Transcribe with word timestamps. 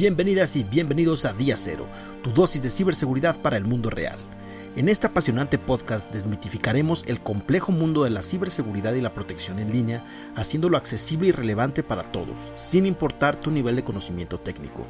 Bienvenidas 0.00 0.54
y 0.54 0.62
bienvenidos 0.62 1.24
a 1.24 1.32
Día 1.32 1.56
Cero, 1.56 1.88
tu 2.22 2.30
dosis 2.30 2.62
de 2.62 2.70
ciberseguridad 2.70 3.36
para 3.42 3.56
el 3.56 3.64
mundo 3.64 3.90
real. 3.90 4.16
En 4.76 4.88
este 4.88 5.08
apasionante 5.08 5.58
podcast 5.58 6.12
desmitificaremos 6.12 7.02
el 7.08 7.20
complejo 7.20 7.72
mundo 7.72 8.04
de 8.04 8.10
la 8.10 8.22
ciberseguridad 8.22 8.94
y 8.94 9.00
la 9.00 9.12
protección 9.12 9.58
en 9.58 9.72
línea, 9.72 10.04
haciéndolo 10.36 10.76
accesible 10.76 11.26
y 11.26 11.32
relevante 11.32 11.82
para 11.82 12.04
todos, 12.04 12.38
sin 12.54 12.86
importar 12.86 13.40
tu 13.40 13.50
nivel 13.50 13.74
de 13.74 13.82
conocimiento 13.82 14.38
técnico. 14.38 14.86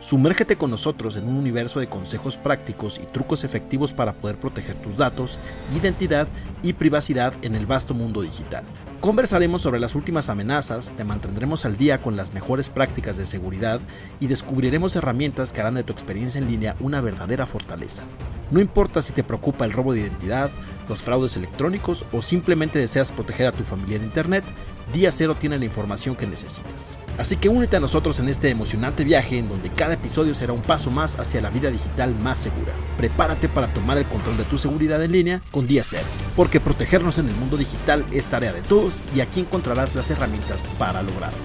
Sumérgete 0.00 0.56
con 0.56 0.72
nosotros 0.72 1.14
en 1.14 1.28
un 1.28 1.36
universo 1.36 1.78
de 1.78 1.88
consejos 1.88 2.36
prácticos 2.36 3.00
y 3.00 3.06
trucos 3.06 3.44
efectivos 3.44 3.92
para 3.92 4.14
poder 4.14 4.40
proteger 4.40 4.74
tus 4.82 4.96
datos, 4.96 5.38
identidad 5.78 6.26
y 6.64 6.72
privacidad 6.72 7.34
en 7.42 7.54
el 7.54 7.66
vasto 7.66 7.94
mundo 7.94 8.20
digital. 8.20 8.64
Conversaremos 9.00 9.62
sobre 9.62 9.80
las 9.80 9.94
últimas 9.94 10.28
amenazas, 10.28 10.92
te 10.94 11.04
mantendremos 11.04 11.64
al 11.64 11.78
día 11.78 12.02
con 12.02 12.16
las 12.16 12.34
mejores 12.34 12.68
prácticas 12.68 13.16
de 13.16 13.24
seguridad 13.24 13.80
y 14.20 14.26
descubriremos 14.26 14.94
herramientas 14.94 15.54
que 15.54 15.62
harán 15.62 15.74
de 15.74 15.84
tu 15.84 15.92
experiencia 15.94 16.38
en 16.38 16.48
línea 16.48 16.76
una 16.80 17.00
verdadera 17.00 17.46
fortaleza. 17.46 18.02
No 18.50 18.60
importa 18.60 19.00
si 19.00 19.14
te 19.14 19.24
preocupa 19.24 19.64
el 19.64 19.72
robo 19.72 19.94
de 19.94 20.00
identidad, 20.00 20.50
los 20.86 21.02
fraudes 21.02 21.34
electrónicos 21.36 22.04
o 22.12 22.20
simplemente 22.20 22.78
deseas 22.78 23.10
proteger 23.10 23.46
a 23.46 23.52
tu 23.52 23.64
familia 23.64 23.96
en 23.96 24.02
Internet, 24.02 24.44
Día 24.92 25.12
Cero 25.12 25.36
tiene 25.38 25.56
la 25.56 25.64
información 25.64 26.16
que 26.16 26.26
necesitas. 26.26 26.98
Así 27.16 27.36
que 27.36 27.48
únete 27.48 27.76
a 27.76 27.80
nosotros 27.80 28.18
en 28.18 28.28
este 28.28 28.48
emocionante 28.48 29.04
viaje 29.04 29.38
en 29.38 29.48
donde 29.48 29.70
cada 29.70 29.94
episodio 29.94 30.34
será 30.34 30.52
un 30.52 30.62
paso 30.62 30.90
más 30.90 31.16
hacia 31.16 31.40
la 31.40 31.50
vida 31.50 31.70
digital 31.70 32.12
más 32.16 32.40
segura. 32.40 32.72
Prepárate 32.96 33.48
para 33.48 33.72
tomar 33.72 33.98
el 33.98 34.06
control 34.06 34.36
de 34.36 34.44
tu 34.44 34.58
seguridad 34.58 35.02
en 35.04 35.12
línea 35.12 35.42
con 35.52 35.68
Día 35.68 35.84
Cero, 35.84 36.06
porque 36.34 36.58
protegernos 36.58 37.18
en 37.18 37.28
el 37.28 37.36
mundo 37.36 37.56
digital 37.56 38.04
es 38.10 38.26
tarea 38.26 38.52
de 38.52 38.62
todos 38.62 39.04
y 39.14 39.20
aquí 39.20 39.40
encontrarás 39.40 39.94
las 39.94 40.10
herramientas 40.10 40.64
para 40.76 41.04
lograrlo. 41.04 41.38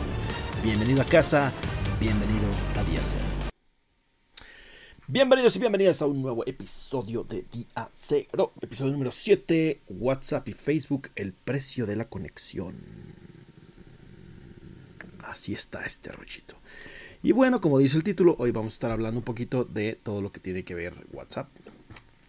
Bienvenido 0.63 1.04
a 1.04 1.05
casa, 1.05 1.54
bienvenido 1.99 2.48
a 2.80 2.84
Día 2.90 3.02
Cero. 3.04 3.26
Bienvenidos 5.07 5.55
y 5.55 5.59
bienvenidas 5.59 6.02
a 6.02 6.07
un 6.07 6.20
nuevo 6.20 6.43
episodio 6.48 7.23
de 7.23 7.46
Día 7.51 7.91
Cero, 7.93 8.54
episodio 8.60 8.93
número 8.93 9.12
7, 9.12 9.82
WhatsApp 9.88 10.48
y 10.48 10.54
Facebook, 10.54 11.10
el 11.16 11.34
precio 11.34 11.85
de 11.85 11.96
la 11.96 12.10
conexión 12.10 13.24
así 15.36 15.54
está 15.54 15.86
este 15.86 16.12
rollito. 16.14 16.55
Y 17.22 17.34
bueno, 17.34 17.60
como 17.60 17.78
dice 17.78 17.98
el 17.98 18.04
título, 18.04 18.38
hoy 18.40 18.52
vamos 18.52 18.74
a 18.74 18.76
estar 18.76 18.91
hablando 18.91 19.20
un 19.20 19.26
poquito 19.26 19.66
de 19.66 20.00
todo 20.02 20.22
lo 20.22 20.32
que 20.32 20.40
tiene 20.40 20.64
que 20.64 20.76
ver 20.76 20.94
WhatsApp, 21.12 21.50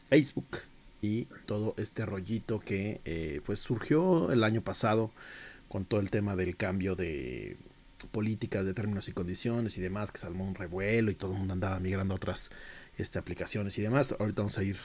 Facebook 0.09 0.59
y 1.01 1.27
todo 1.47 1.75
este 1.79 2.05
rollito 2.05 2.59
que 2.59 3.01
eh, 3.05 3.41
pues 3.47 3.61
surgió 3.61 4.33
el 4.33 4.43
año 4.43 4.61
pasado 4.61 5.13
con 5.69 5.85
todo 5.85 6.01
el 6.01 6.11
tema 6.11 6.35
del 6.35 6.57
cambio 6.57 6.97
de 6.97 7.57
políticas 8.11 8.67
de 8.67 8.75
términos 8.75 9.07
y 9.07 9.13
condiciones 9.13 9.79
y 9.79 9.81
demás, 9.81 10.11
que 10.11 10.19
salmó 10.19 10.45
un 10.45 10.57
revuelo 10.57 11.13
y 11.13 11.15
todo 11.15 11.31
el 11.31 11.39
mundo 11.39 11.53
andaba 11.53 11.79
migrando 11.79 12.15
a 12.15 12.17
otras 12.17 12.51
este, 12.99 13.21
aplicaciones 13.21 13.79
y 13.79 13.83
demás. 13.83 14.17
Ahorita 14.19 14.43
vamos 14.43 14.59
a 14.59 14.65
ir 14.65 14.79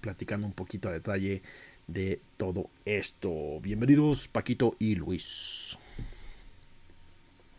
platicando 0.00 0.46
un 0.46 0.52
poquito 0.52 0.88
a 0.88 0.92
detalle 0.92 1.42
de 1.88 2.20
todo 2.36 2.70
esto. 2.84 3.58
Bienvenidos 3.60 4.28
Paquito 4.28 4.76
y 4.78 4.94
Luis. 4.94 5.76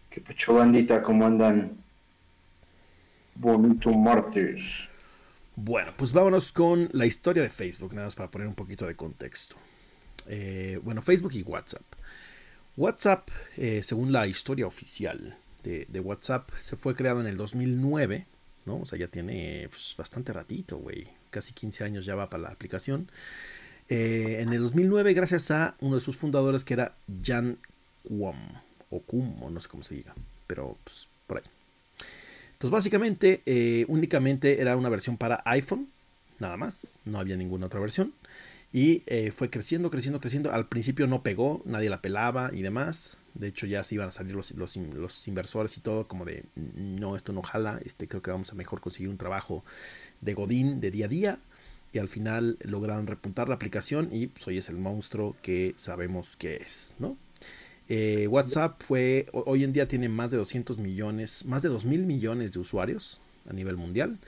¿Qué 0.09 0.21
pecho 0.21 0.55
bandita? 0.55 1.03
¿Cómo 1.03 1.25
andan? 1.25 1.77
Bonito 3.35 3.91
martes. 3.91 4.89
Bueno, 5.55 5.93
pues 5.95 6.13
vámonos 6.13 6.51
con 6.51 6.89
la 6.93 7.05
historia 7.05 7.43
de 7.43 7.49
Facebook, 7.49 7.93
nada 7.93 8.07
más 8.07 8.15
para 8.15 8.31
poner 8.31 8.47
un 8.47 8.55
poquito 8.55 8.87
de 8.87 8.95
contexto. 8.95 9.55
Eh, 10.27 10.79
bueno, 10.83 11.01
Facebook 11.01 11.33
y 11.33 11.43
WhatsApp. 11.43 11.83
WhatsApp, 12.75 13.29
eh, 13.57 13.83
según 13.83 14.11
la 14.11 14.25
historia 14.25 14.65
oficial 14.65 15.37
de, 15.63 15.99
WhatsApp, 15.99 16.49
se 16.59 16.75
fue 16.75 16.95
creado 16.95 17.21
en 17.21 17.27
el 17.27 17.37
2009, 17.37 18.25
¿no? 18.65 18.77
O 18.79 18.85
sea, 18.85 18.97
ya 18.97 19.09
tiene 19.09 19.67
pues, 19.69 19.93
bastante 19.95 20.33
ratito, 20.33 20.77
güey. 20.77 21.07
Casi 21.29 21.53
15 21.53 21.83
años 21.83 22.05
ya 22.05 22.15
va 22.15 22.31
para 22.31 22.43
la 22.43 22.49
aplicación. 22.49 23.11
Eh, 23.89 24.37
en 24.39 24.53
el 24.53 24.61
2009, 24.61 25.13
gracias 25.13 25.51
a 25.51 25.75
uno 25.81 25.95
de 25.95 26.01
sus 26.01 26.17
fundadores 26.17 26.65
que 26.65 26.73
era 26.73 26.95
Jan 27.23 27.59
Kuom 28.03 28.37
o 28.89 28.99
cum, 29.01 29.41
o 29.43 29.49
no 29.49 29.59
sé 29.59 29.67
cómo 29.69 29.83
se 29.83 29.95
diga, 29.95 30.13
pero 30.47 30.77
pues, 30.83 31.07
por 31.27 31.37
ahí. 31.37 31.43
Entonces 32.53 32.71
básicamente 32.71 33.41
eh, 33.45 33.85
únicamente 33.87 34.61
era 34.61 34.75
una 34.75 34.89
versión 34.89 35.17
para 35.17 35.41
iPhone, 35.45 35.87
nada 36.39 36.57
más, 36.57 36.91
no 37.05 37.19
había 37.19 37.37
ninguna 37.37 37.67
otra 37.67 37.79
versión. 37.79 38.13
Y 38.71 39.01
eh, 39.07 39.31
fue 39.31 39.49
creciendo, 39.49 39.89
creciendo, 39.89 40.19
creciendo. 40.19 40.51
Al 40.51 40.67
principio 40.67 41.07
no 41.07 41.23
pegó, 41.23 41.61
nadie 41.65 41.89
la 41.89 42.01
pelaba 42.01 42.51
y 42.53 42.61
demás. 42.61 43.17
De 43.33 43.47
hecho 43.47 43.65
ya 43.65 43.83
se 43.83 43.95
iban 43.95 44.09
a 44.09 44.11
salir 44.11 44.35
los, 44.35 44.51
los, 44.51 44.75
los, 44.75 45.27
inversores 45.27 45.77
y 45.77 45.81
todo 45.81 46.07
como 46.07 46.25
de, 46.25 46.43
no, 46.55 47.15
esto 47.15 47.31
no 47.31 47.41
jala, 47.41 47.79
este, 47.85 48.07
creo 48.07 48.21
que 48.21 48.31
vamos 48.31 48.51
a 48.51 48.55
mejor 48.55 48.81
conseguir 48.81 49.09
un 49.09 49.17
trabajo 49.17 49.63
de 50.21 50.33
Godín 50.33 50.81
de 50.81 50.91
día 50.91 51.05
a 51.05 51.09
día. 51.09 51.39
Y 51.91 51.97
al 51.97 52.07
final 52.07 52.57
lograron 52.61 53.07
repuntar 53.07 53.49
la 53.49 53.55
aplicación 53.55 54.09
y 54.11 54.27
pues 54.27 54.45
hoy 54.47 54.59
es 54.59 54.69
el 54.69 54.77
monstruo 54.77 55.35
que 55.41 55.73
sabemos 55.77 56.35
que 56.37 56.57
es, 56.57 56.93
¿no? 56.99 57.17
Eh, 57.91 58.27
WhatsApp 58.27 58.83
fue, 58.83 59.25
hoy 59.33 59.63
en 59.63 59.73
día 59.73 59.87
tiene 59.87 60.09
más 60.09 60.29
de 60.29 60.37
200 60.37 60.77
millones, 60.77 61.43
más 61.45 61.63
de 61.63 61.69
2 61.69 61.85
mil 61.85 62.05
millones 62.05 62.53
de 62.53 62.59
usuarios 62.59 63.19
a 63.49 63.53
nivel 63.53 63.77
mundial 63.77 64.19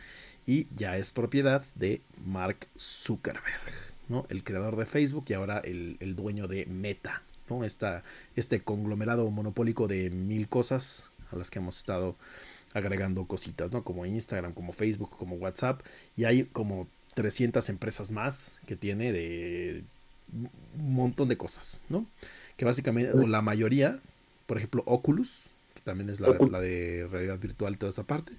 y 0.48 0.66
ya 0.76 0.98
es 0.98 1.12
propiedad 1.12 1.64
de 1.76 2.02
Mark 2.26 2.68
Zuckerberg, 2.76 3.44
¿no? 4.10 4.26
el 4.30 4.44
creador 4.44 4.78
de 4.78 4.88
Facebook 4.88 5.26
y 5.28 5.34
ahora 5.34 5.60
el, 5.60 6.16
dueño 6.16 6.48
de 6.48 6.66
Meta, 6.66 7.22
¿no? 7.50 7.64
este 7.64 8.62
conglomerado 8.62 9.30
monopólico 9.30 9.88
de 9.88 10.10
mil 10.10 10.50
cosas 10.50 11.12
a 11.32 11.36
las 11.36 11.52
que 11.52 11.60
hemos 11.60 11.78
estado 11.78 12.16
agregando 12.74 13.26
cositas, 13.26 13.72
¿no? 13.72 13.84
como 13.84 14.08
Instagram, 14.08 14.54
como 14.54 14.74
Facebook, 14.74 15.12
como 15.16 15.36
WhatsApp 15.36 15.82
y 16.18 16.24
hay 16.24 16.46
como 16.46 16.88
300 17.14 17.70
empresas 17.70 18.10
más 18.10 18.60
que 18.66 18.76
tiene 18.76 19.12
de 19.12 19.84
un 20.34 20.94
montón 20.94 21.28
de 21.28 21.38
cosas, 21.38 21.82
¿no? 21.90 22.06
que 22.62 22.66
básicamente, 22.66 23.12
o 23.14 23.26
la 23.26 23.42
mayoría, 23.42 24.00
por 24.46 24.58
ejemplo, 24.58 24.84
Oculus, 24.86 25.46
que 25.74 25.82
también 25.82 26.12
es 26.12 26.20
la, 26.20 26.30
de 26.60 27.08
realidad 27.12 27.40
virtual, 27.40 27.76
toda 27.80 27.90
esta 27.90 28.04
parte, 28.04 28.34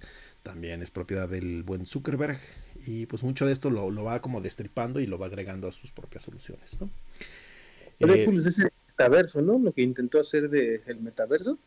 también 0.44 0.80
es 0.80 0.92
propiedad 0.92 1.28
del 1.28 1.64
buen 1.64 1.86
Zuckerberg. 1.86 2.38
Y 2.86 3.06
pues 3.06 3.24
mucho 3.24 3.46
de 3.46 3.52
esto 3.52 3.68
lo, 3.68 4.04
va 4.04 4.22
como 4.22 4.40
destripando 4.40 5.00
y 5.00 5.06
lo 5.06 5.18
va 5.18 5.26
agregando 5.26 5.66
a 5.66 5.72
sus 5.72 5.90
propias 5.90 6.22
soluciones, 6.22 6.80
¿no? 6.80 6.88
Eh, 7.98 8.22
Oculus 8.22 8.46
es 8.46 8.60
el 8.60 8.70
metaverso, 8.86 9.42
¿no? 9.42 9.58
Lo 9.58 9.72
que 9.72 9.82
intentó 9.82 10.20
hacer 10.20 10.48
del 10.48 10.82
el 10.86 11.00
metaverso. 11.00 11.58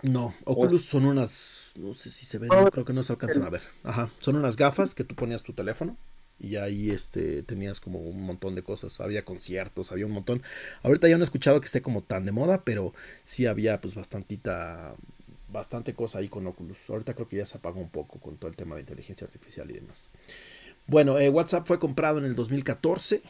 No, 0.00 0.34
Oculus 0.44 0.86
son 0.86 1.04
unas, 1.04 1.74
no 1.76 1.92
sé 1.92 2.08
si 2.08 2.24
se 2.24 2.38
ven, 2.38 2.48
creo 2.72 2.86
que 2.86 2.94
no 2.94 3.02
se 3.02 3.12
alcanzan 3.12 3.42
a 3.42 3.50
ver. 3.50 3.62
Ajá, 3.82 4.10
son 4.20 4.36
unas 4.36 4.56
gafas 4.56 4.94
que 4.94 5.04
tú 5.04 5.14
ponías 5.14 5.42
tu 5.42 5.52
teléfono 5.52 5.98
y 6.40 6.56
ahí 6.56 6.90
este 6.90 7.42
tenías 7.42 7.80
como 7.80 7.98
un 7.98 8.22
montón 8.22 8.54
de 8.54 8.62
cosas, 8.62 9.00
había 9.00 9.24
conciertos, 9.24 9.92
había 9.92 10.06
un 10.06 10.12
montón. 10.12 10.42
Ahorita 10.82 11.08
ya 11.08 11.16
no 11.16 11.22
he 11.22 11.24
escuchado 11.24 11.60
que 11.60 11.66
esté 11.66 11.82
como 11.82 12.02
tan 12.02 12.24
de 12.24 12.32
moda, 12.32 12.62
pero 12.64 12.94
sí 13.24 13.46
había 13.46 13.80
pues 13.80 13.94
bastantita 13.94 14.94
bastante 15.50 15.94
cosa 15.94 16.18
ahí 16.18 16.28
con 16.28 16.46
Oculus. 16.46 16.78
Ahorita 16.88 17.14
creo 17.14 17.28
que 17.28 17.36
ya 17.36 17.46
se 17.46 17.58
apagó 17.58 17.80
un 17.80 17.90
poco 17.90 18.18
con 18.18 18.36
todo 18.36 18.50
el 18.50 18.56
tema 18.56 18.74
de 18.74 18.82
inteligencia 18.82 19.26
artificial 19.26 19.70
y 19.70 19.74
demás. 19.74 20.10
Bueno, 20.86 21.18
eh, 21.18 21.28
WhatsApp 21.28 21.66
fue 21.66 21.78
comprado 21.78 22.18
en 22.18 22.24
el 22.24 22.34
2014, 22.34 23.22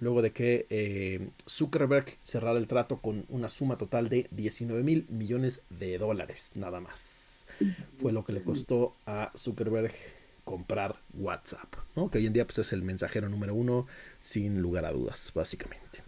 luego 0.00 0.20
de 0.20 0.32
que 0.32 0.66
eh, 0.68 1.30
Zuckerberg 1.48 2.06
cerrara 2.22 2.58
el 2.58 2.66
trato 2.66 3.00
con 3.00 3.24
una 3.28 3.48
suma 3.48 3.78
total 3.78 4.08
de 4.08 4.26
19 4.32 4.82
mil 4.82 5.06
millones 5.08 5.62
de 5.70 5.98
dólares, 5.98 6.52
nada 6.54 6.80
más. 6.80 7.46
Fue 7.98 8.12
lo 8.12 8.24
que 8.24 8.32
le 8.32 8.42
costó 8.42 8.94
a 9.06 9.32
Zuckerberg 9.34 9.92
comprar 10.46 10.96
WhatsApp, 11.12 11.74
¿no? 11.96 12.08
que 12.08 12.18
hoy 12.18 12.26
en 12.26 12.32
día 12.32 12.46
pues, 12.46 12.58
es 12.58 12.72
el 12.72 12.82
mensajero 12.82 13.28
número 13.28 13.52
uno, 13.52 13.86
sin 14.20 14.62
lugar 14.62 14.86
a 14.86 14.92
dudas, 14.92 15.32
básicamente. 15.34 16.06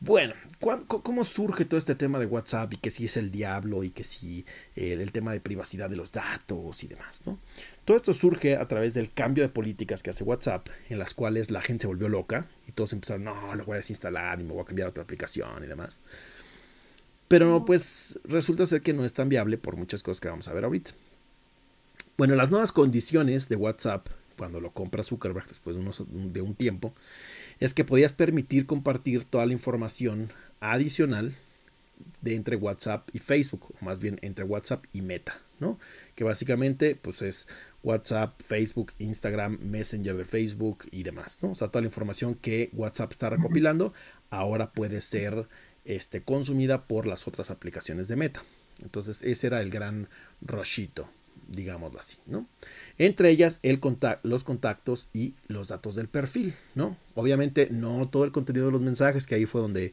Bueno, 0.00 0.34
¿cómo 0.58 1.24
surge 1.24 1.64
todo 1.64 1.78
este 1.78 1.94
tema 1.94 2.18
de 2.18 2.26
WhatsApp 2.26 2.74
y 2.74 2.76
que 2.76 2.90
si 2.90 3.04
es 3.04 3.16
el 3.16 3.30
diablo 3.30 3.84
y 3.84 3.90
que 3.90 4.02
si 4.02 4.44
eh, 4.74 4.94
el 4.94 5.12
tema 5.12 5.32
de 5.32 5.40
privacidad 5.40 5.88
de 5.88 5.96
los 5.96 6.10
datos 6.10 6.82
y 6.82 6.88
demás? 6.88 7.22
¿no? 7.24 7.38
Todo 7.84 7.96
esto 7.96 8.12
surge 8.12 8.56
a 8.56 8.66
través 8.66 8.94
del 8.94 9.12
cambio 9.12 9.44
de 9.44 9.48
políticas 9.48 10.02
que 10.02 10.10
hace 10.10 10.24
WhatsApp, 10.24 10.66
en 10.88 10.98
las 10.98 11.14
cuales 11.14 11.52
la 11.52 11.62
gente 11.62 11.82
se 11.82 11.86
volvió 11.86 12.08
loca 12.08 12.48
y 12.66 12.72
todos 12.72 12.92
empezaron, 12.92 13.24
no, 13.24 13.54
lo 13.54 13.64
voy 13.64 13.74
a 13.74 13.76
desinstalar 13.76 14.40
y 14.40 14.44
me 14.44 14.52
voy 14.52 14.62
a 14.62 14.66
cambiar 14.66 14.86
a 14.86 14.90
otra 14.90 15.04
aplicación 15.04 15.62
y 15.62 15.68
demás. 15.68 16.00
Pero 17.28 17.64
pues 17.64 18.18
resulta 18.24 18.66
ser 18.66 18.82
que 18.82 18.92
no 18.92 19.04
es 19.04 19.14
tan 19.14 19.28
viable 19.28 19.56
por 19.56 19.76
muchas 19.76 20.02
cosas 20.02 20.20
que 20.20 20.28
vamos 20.28 20.48
a 20.48 20.52
ver 20.52 20.64
ahorita. 20.64 20.90
Bueno, 22.18 22.34
las 22.36 22.50
nuevas 22.50 22.72
condiciones 22.72 23.48
de 23.48 23.56
WhatsApp, 23.56 24.08
cuando 24.36 24.60
lo 24.60 24.72
compra 24.72 25.02
Zuckerberg 25.02 25.48
después 25.48 25.76
de, 25.76 26.42
un 26.42 26.54
tiempo, 26.54 26.94
es 27.58 27.72
que 27.72 27.84
podías 27.84 28.12
permitir 28.12 28.66
compartir 28.66 29.24
toda 29.24 29.46
la 29.46 29.52
información 29.52 30.30
adicional 30.60 31.34
de 32.20 32.34
entre 32.34 32.56
WhatsApp 32.56 33.08
y 33.14 33.18
Facebook, 33.18 33.74
o 33.80 33.84
más 33.84 33.98
bien 33.98 34.18
entre 34.22 34.44
WhatsApp 34.44 34.84
y 34.92 35.00
Meta, 35.00 35.40
¿no? 35.58 35.78
Que 36.14 36.24
básicamente 36.24 36.96
pues 36.96 37.22
es 37.22 37.46
WhatsApp, 37.82 38.40
Facebook, 38.42 38.92
Instagram, 38.98 39.58
Messenger 39.62 40.16
de 40.16 40.24
Facebook 40.24 40.84
y 40.90 41.04
demás, 41.04 41.38
¿no? 41.40 41.52
O 41.52 41.54
sea, 41.54 41.68
toda 41.68 41.80
la 41.80 41.88
información 41.88 42.34
que 42.34 42.70
WhatsApp 42.74 43.12
está 43.12 43.30
recopilando 43.30 43.94
ahora 44.30 44.72
puede 44.72 45.00
ser 45.00 45.48
este, 45.86 46.22
consumida 46.22 46.86
por 46.86 47.06
las 47.06 47.26
otras 47.26 47.50
aplicaciones 47.50 48.06
de 48.06 48.16
Meta. 48.16 48.42
Entonces, 48.82 49.22
ese 49.22 49.46
era 49.46 49.62
el 49.62 49.70
gran 49.70 50.08
rollito 50.42 51.08
digámoslo 51.52 51.98
así, 51.98 52.16
¿no? 52.26 52.46
Entre 52.98 53.30
ellas 53.30 53.60
el 53.62 53.80
los 54.22 54.44
contactos 54.44 55.08
y 55.12 55.34
los 55.46 55.68
datos 55.68 55.94
del 55.94 56.08
perfil, 56.08 56.54
¿no? 56.74 56.96
Obviamente 57.14 57.68
no 57.70 58.08
todo 58.08 58.24
el 58.24 58.32
contenido 58.32 58.66
de 58.66 58.72
los 58.72 58.80
mensajes, 58.80 59.26
que 59.26 59.34
ahí 59.34 59.46
fue 59.46 59.60
donde 59.60 59.92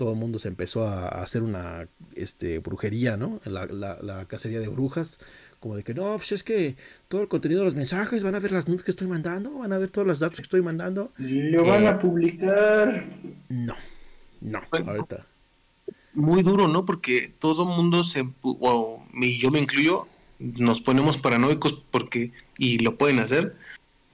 todo 0.00 0.12
el 0.12 0.16
mundo 0.16 0.38
se 0.38 0.48
empezó 0.48 0.88
a, 0.88 1.08
hacer 1.08 1.42
una 1.42 1.86
este, 2.14 2.58
brujería, 2.60 3.18
¿no? 3.18 3.38
La, 3.44 3.66
la, 3.66 4.24
cacería 4.24 4.58
de 4.58 4.68
brujas, 4.68 5.18
como 5.58 5.76
de 5.76 5.84
que 5.84 5.92
no, 5.92 6.16
pues 6.16 6.32
es 6.32 6.42
que 6.42 6.76
todo 7.08 7.20
el 7.20 7.28
contenido 7.28 7.60
de 7.60 7.66
los 7.66 7.74
mensajes, 7.74 8.22
van 8.22 8.34
a 8.34 8.38
ver 8.38 8.52
las 8.52 8.66
nudes 8.66 8.82
que 8.82 8.92
estoy 8.92 9.08
mandando, 9.08 9.58
van 9.58 9.74
a 9.74 9.78
ver 9.78 9.90
todos 9.90 10.06
los 10.06 10.18
datos 10.18 10.38
que 10.38 10.44
estoy 10.44 10.62
mandando. 10.62 11.12
Lo 11.18 11.66
van 11.66 11.84
a 11.84 11.90
eh, 11.90 11.94
publicar. 11.96 13.10
No, 13.50 13.74
no, 14.40 14.62
ahorita. 14.72 15.26
Muy 16.14 16.42
duro, 16.42 16.66
¿no? 16.66 16.86
Porque 16.86 17.34
todo 17.38 17.64
el 17.64 17.68
mundo 17.68 18.02
se, 18.02 18.26
o 18.42 19.04
yo 19.12 19.50
me 19.50 19.58
incluyo, 19.58 20.06
nos 20.40 20.80
ponemos 20.80 21.18
paranoicos 21.18 21.82
porque, 21.90 22.32
y 22.58 22.78
lo 22.78 22.96
pueden 22.96 23.18
hacer, 23.18 23.54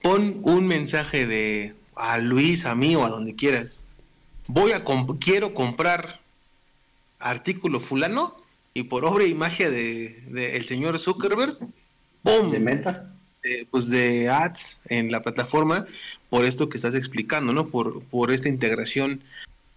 pon 0.01 0.39
un 0.43 0.65
mensaje 0.65 1.25
de 1.25 1.73
a 1.95 2.19
Luis, 2.19 2.65
a 2.65 2.75
mí 2.75 2.95
o 2.95 3.05
a 3.05 3.09
donde 3.09 3.35
quieras. 3.35 3.79
Voy 4.47 4.71
a 4.71 4.83
quiero 5.19 5.53
comprar 5.53 6.19
artículo 7.19 7.79
fulano 7.79 8.35
y 8.73 8.83
por 8.83 9.05
obra 9.05 9.25
y 9.25 9.33
magia 9.33 9.69
de, 9.69 10.21
el 10.55 10.65
señor 10.65 10.99
Zuckerberg, 10.99 11.57
¡pum! 12.21 12.51
De 12.51 12.59
meta. 12.59 13.11
pues 13.71 13.89
de 13.89 14.29
ads 14.29 14.81
en 14.87 15.11
la 15.11 15.23
plataforma 15.23 15.87
por 16.29 16.45
esto 16.45 16.69
que 16.69 16.77
estás 16.77 16.93
explicando, 16.95 17.53
¿no? 17.53 17.67
Por, 17.67 18.03
por 18.03 18.31
esta 18.31 18.49
integración 18.49 19.23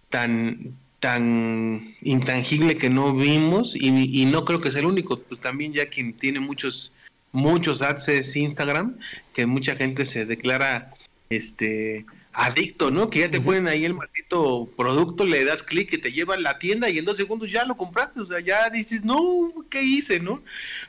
tan, 0.09 0.75
tan 1.01 1.95
intangible 2.01 2.77
que 2.77 2.89
no 2.89 3.13
vimos 3.13 3.75
y, 3.75 4.25
no 4.25 4.45
creo 4.45 4.61
que 4.61 4.71
sea 4.71 4.81
el 4.81 4.85
único, 4.85 5.19
pues 5.19 5.41
también 5.41 5.73
ya 5.73 5.87
quien 5.87 6.13
tiene 6.13 6.39
muchos 6.39 6.93
muchos 7.33 7.81
ads 7.81 8.07
es 8.09 8.35
Instagram, 8.35 8.99
que 9.33 9.45
mucha 9.45 9.75
gente 9.75 10.05
se 10.05 10.25
declara 10.25 10.93
este 11.29 12.05
adicto, 12.33 12.91
¿no? 12.91 13.09
Que 13.09 13.19
ya 13.19 13.31
te 13.31 13.41
ponen 13.41 13.67
ahí 13.67 13.83
el 13.83 13.95
maldito 13.95 14.69
producto, 14.77 15.25
le 15.25 15.43
das 15.43 15.63
clic 15.63 15.91
y 15.93 15.97
te 15.97 16.11
lleva 16.11 16.35
a 16.35 16.39
la 16.39 16.59
tienda 16.59 16.87
y 16.89 16.99
en 16.99 17.05
dos 17.05 17.17
segundos 17.17 17.49
ya 17.49 17.65
lo 17.65 17.77
compraste, 17.77 18.21
o 18.21 18.25
sea, 18.27 18.39
ya 18.39 18.69
dices, 18.69 19.03
no, 19.03 19.51
¿qué 19.71 19.81
hice, 19.81 20.19
no? 20.19 20.43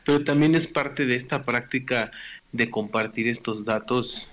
Pero 0.04 0.24
también 0.24 0.54
es 0.54 0.66
parte 0.66 1.06
de 1.06 1.16
esta 1.16 1.42
práctica 1.42 2.10
de 2.52 2.70
compartir 2.70 3.28
estos 3.28 3.64
datos, 3.64 4.28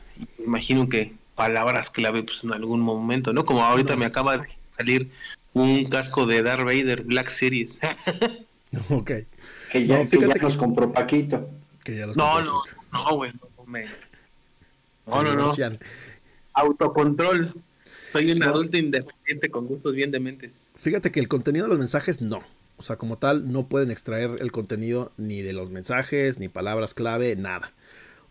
imagino 0.45 0.89
que 0.89 1.13
palabras 1.35 1.89
clave 1.89 2.23
pues 2.23 2.43
en 2.43 2.53
algún 2.53 2.81
momento, 2.81 3.31
¿no? 3.31 3.45
Como 3.45 3.63
ahorita 3.63 3.95
me 3.95 4.05
acaba 4.05 4.39
de 4.39 4.49
salir 4.71 5.09
un 5.53 5.85
casco 5.85 6.25
de 6.25 6.43
Darth 6.43 6.65
Vader 6.65 7.03
Black 7.03 7.29
Series. 7.29 7.79
ok. 8.89 9.11
Que 9.71 9.85
ya, 9.87 10.07
los 10.41 10.57
compró 10.57 10.91
Paquito. 10.91 11.49
Que 11.83 11.97
ya 11.97 12.07
los 12.07 12.17
no, 12.17 12.41
no, 12.41 12.63
no, 12.91 13.15
güey, 13.15 13.31
no, 13.33 13.65
me... 13.65 13.85
no, 15.05 15.23
no, 15.23 15.35
no. 15.35 15.53
Autocontrol. 16.53 17.53
Soy 18.11 18.31
un 18.31 18.43
adulto 18.43 18.77
independiente 18.77 19.49
con 19.49 19.67
gustos 19.67 19.93
bien 19.93 20.11
dementes. 20.11 20.71
Fíjate 20.75 21.11
que 21.11 21.19
el 21.19 21.27
contenido 21.27 21.65
de 21.65 21.69
los 21.69 21.79
mensajes 21.79 22.21
no. 22.21 22.43
O 22.77 22.81
sea, 22.81 22.95
como 22.95 23.17
tal, 23.17 23.51
no 23.51 23.67
pueden 23.67 23.91
extraer 23.91 24.37
el 24.39 24.51
contenido 24.51 25.11
ni 25.17 25.41
de 25.41 25.53
los 25.53 25.69
mensajes, 25.69 26.39
ni 26.39 26.47
palabras 26.47 26.93
clave, 26.93 27.35
nada. 27.35 27.73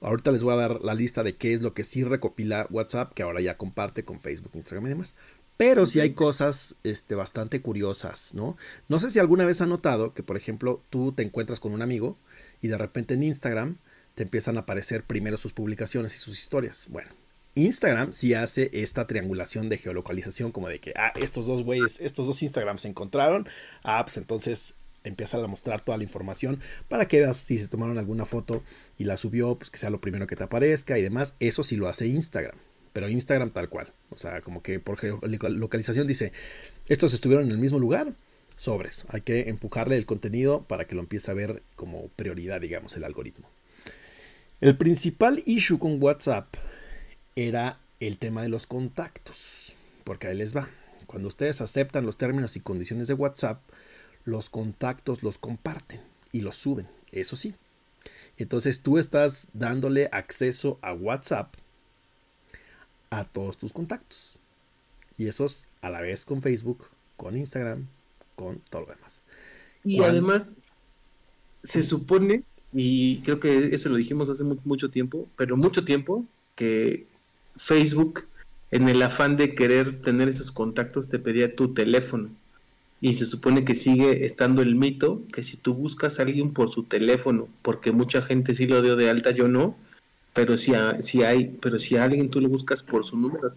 Ahorita 0.00 0.32
les 0.32 0.42
voy 0.42 0.54
a 0.54 0.56
dar 0.56 0.80
la 0.82 0.94
lista 0.94 1.22
de 1.22 1.36
qué 1.36 1.52
es 1.52 1.62
lo 1.62 1.74
que 1.74 1.84
sí 1.84 2.04
recopila 2.04 2.66
WhatsApp, 2.70 3.12
que 3.12 3.22
ahora 3.22 3.40
ya 3.40 3.56
comparte 3.56 4.04
con 4.04 4.20
Facebook, 4.20 4.52
Instagram 4.54 4.86
y 4.86 4.88
demás. 4.90 5.14
Pero 5.58 5.86
sí 5.86 5.98
hay 5.98 6.12
cosas 6.12 6.76
este, 6.84 7.16
bastante 7.16 7.60
curiosas, 7.60 8.32
¿no? 8.32 8.56
No 8.86 9.00
sé 9.00 9.10
si 9.10 9.18
alguna 9.18 9.44
vez 9.44 9.60
han 9.60 9.70
notado 9.70 10.14
que, 10.14 10.22
por 10.22 10.36
ejemplo, 10.36 10.84
tú 10.88 11.10
te 11.10 11.24
encuentras 11.24 11.58
con 11.58 11.72
un 11.72 11.82
amigo 11.82 12.16
y 12.62 12.68
de 12.68 12.78
repente 12.78 13.14
en 13.14 13.24
Instagram 13.24 13.76
te 14.14 14.22
empiezan 14.22 14.56
a 14.56 14.60
aparecer 14.60 15.02
primero 15.02 15.36
sus 15.36 15.52
publicaciones 15.52 16.14
y 16.14 16.18
sus 16.18 16.38
historias. 16.38 16.86
Bueno, 16.88 17.10
Instagram 17.56 18.12
sí 18.12 18.34
hace 18.34 18.70
esta 18.72 19.08
triangulación 19.08 19.68
de 19.68 19.78
geolocalización, 19.78 20.52
como 20.52 20.68
de 20.68 20.78
que, 20.78 20.92
ah, 20.94 21.12
estos 21.20 21.46
dos 21.46 21.64
güeyes, 21.64 22.00
estos 22.00 22.28
dos 22.28 22.40
Instagrams 22.40 22.82
se 22.82 22.88
encontraron. 22.88 23.48
Ah, 23.82 24.00
pues 24.04 24.16
entonces 24.16 24.76
empiezan 25.02 25.42
a 25.42 25.48
mostrar 25.48 25.80
toda 25.80 25.98
la 25.98 26.04
información 26.04 26.60
para 26.86 27.08
que 27.08 27.18
veas 27.18 27.36
si 27.36 27.58
se 27.58 27.66
tomaron 27.66 27.98
alguna 27.98 28.26
foto 28.26 28.62
y 28.96 29.04
la 29.04 29.16
subió, 29.16 29.56
pues 29.56 29.70
que 29.70 29.78
sea 29.78 29.90
lo 29.90 30.00
primero 30.00 30.28
que 30.28 30.36
te 30.36 30.44
aparezca 30.44 31.00
y 31.00 31.02
demás. 31.02 31.34
Eso 31.40 31.64
sí 31.64 31.74
lo 31.74 31.88
hace 31.88 32.06
Instagram 32.06 32.58
pero 32.98 33.08
Instagram 33.08 33.50
tal 33.50 33.68
cual. 33.68 33.92
O 34.10 34.16
sea, 34.16 34.40
como 34.40 34.60
que 34.60 34.80
por 34.80 35.00
localización 35.04 36.08
dice, 36.08 36.32
estos 36.88 37.14
estuvieron 37.14 37.46
en 37.46 37.52
el 37.52 37.58
mismo 37.58 37.78
lugar, 37.78 38.12
sobres. 38.56 39.04
Hay 39.06 39.20
que 39.20 39.48
empujarle 39.48 39.94
el 39.94 40.04
contenido 40.04 40.64
para 40.64 40.88
que 40.88 40.96
lo 40.96 41.02
empiece 41.02 41.30
a 41.30 41.34
ver 41.34 41.62
como 41.76 42.08
prioridad, 42.08 42.60
digamos, 42.60 42.96
el 42.96 43.04
algoritmo. 43.04 43.48
El 44.60 44.76
principal 44.76 45.44
issue 45.46 45.78
con 45.78 46.02
WhatsApp 46.02 46.52
era 47.36 47.78
el 48.00 48.18
tema 48.18 48.42
de 48.42 48.48
los 48.48 48.66
contactos, 48.66 49.76
porque 50.02 50.26
ahí 50.26 50.36
les 50.36 50.56
va. 50.56 50.68
Cuando 51.06 51.28
ustedes 51.28 51.60
aceptan 51.60 52.04
los 52.04 52.18
términos 52.18 52.56
y 52.56 52.60
condiciones 52.60 53.06
de 53.06 53.14
WhatsApp, 53.14 53.62
los 54.24 54.50
contactos 54.50 55.22
los 55.22 55.38
comparten 55.38 56.00
y 56.32 56.40
los 56.40 56.56
suben, 56.56 56.88
eso 57.12 57.36
sí. 57.36 57.54
Entonces 58.38 58.80
tú 58.82 58.98
estás 58.98 59.46
dándole 59.52 60.08
acceso 60.10 60.80
a 60.82 60.92
WhatsApp 60.92 61.54
a 63.10 63.24
todos 63.24 63.56
tus 63.56 63.72
contactos. 63.72 64.36
Y 65.16 65.26
esos 65.26 65.66
a 65.80 65.90
la 65.90 66.00
vez 66.00 66.24
con 66.24 66.42
Facebook, 66.42 66.86
con 67.16 67.36
Instagram, 67.36 67.86
con 68.36 68.60
todo 68.70 68.82
lo 68.82 68.94
demás. 68.94 69.20
Y 69.84 70.02
además, 70.02 70.56
se 71.62 71.82
supone, 71.82 72.42
y 72.72 73.18
creo 73.20 73.40
que 73.40 73.74
eso 73.74 73.88
lo 73.88 73.96
dijimos 73.96 74.28
hace 74.28 74.44
mucho 74.44 74.90
tiempo, 74.90 75.28
pero 75.36 75.56
mucho 75.56 75.84
tiempo, 75.84 76.24
que 76.54 77.06
Facebook, 77.56 78.26
en 78.70 78.88
el 78.88 79.02
afán 79.02 79.36
de 79.36 79.54
querer 79.54 80.02
tener 80.02 80.28
esos 80.28 80.52
contactos, 80.52 81.08
te 81.08 81.18
pedía 81.18 81.56
tu 81.56 81.74
teléfono. 81.74 82.30
Y 83.00 83.14
se 83.14 83.26
supone 83.26 83.64
que 83.64 83.74
sigue 83.74 84.26
estando 84.26 84.60
el 84.60 84.74
mito 84.74 85.22
que 85.32 85.44
si 85.44 85.56
tú 85.56 85.74
buscas 85.74 86.18
a 86.18 86.22
alguien 86.22 86.52
por 86.52 86.68
su 86.68 86.82
teléfono, 86.82 87.48
porque 87.62 87.92
mucha 87.92 88.22
gente 88.22 88.54
sí 88.54 88.66
lo 88.66 88.82
dio 88.82 88.96
de 88.96 89.08
alta, 89.08 89.30
yo 89.30 89.46
no, 89.48 89.76
pero 90.38 90.56
si, 90.56 90.72
si 91.00 91.24
hay, 91.24 91.58
pero 91.60 91.80
si 91.80 91.96
a 91.96 92.04
alguien 92.04 92.30
tú 92.30 92.40
lo 92.40 92.48
buscas 92.48 92.84
por 92.84 93.04
su 93.04 93.16
número 93.16 93.52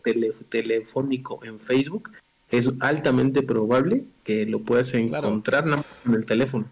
telefónico 0.49 1.39
en 1.43 1.59
Facebook, 1.59 2.09
es 2.49 2.71
altamente 2.79 3.43
probable 3.43 4.05
que 4.23 4.47
lo 4.47 4.63
puedas 4.63 4.91
encontrar 4.95 5.67
en 5.67 6.13
el 6.15 6.25
teléfono. 6.25 6.65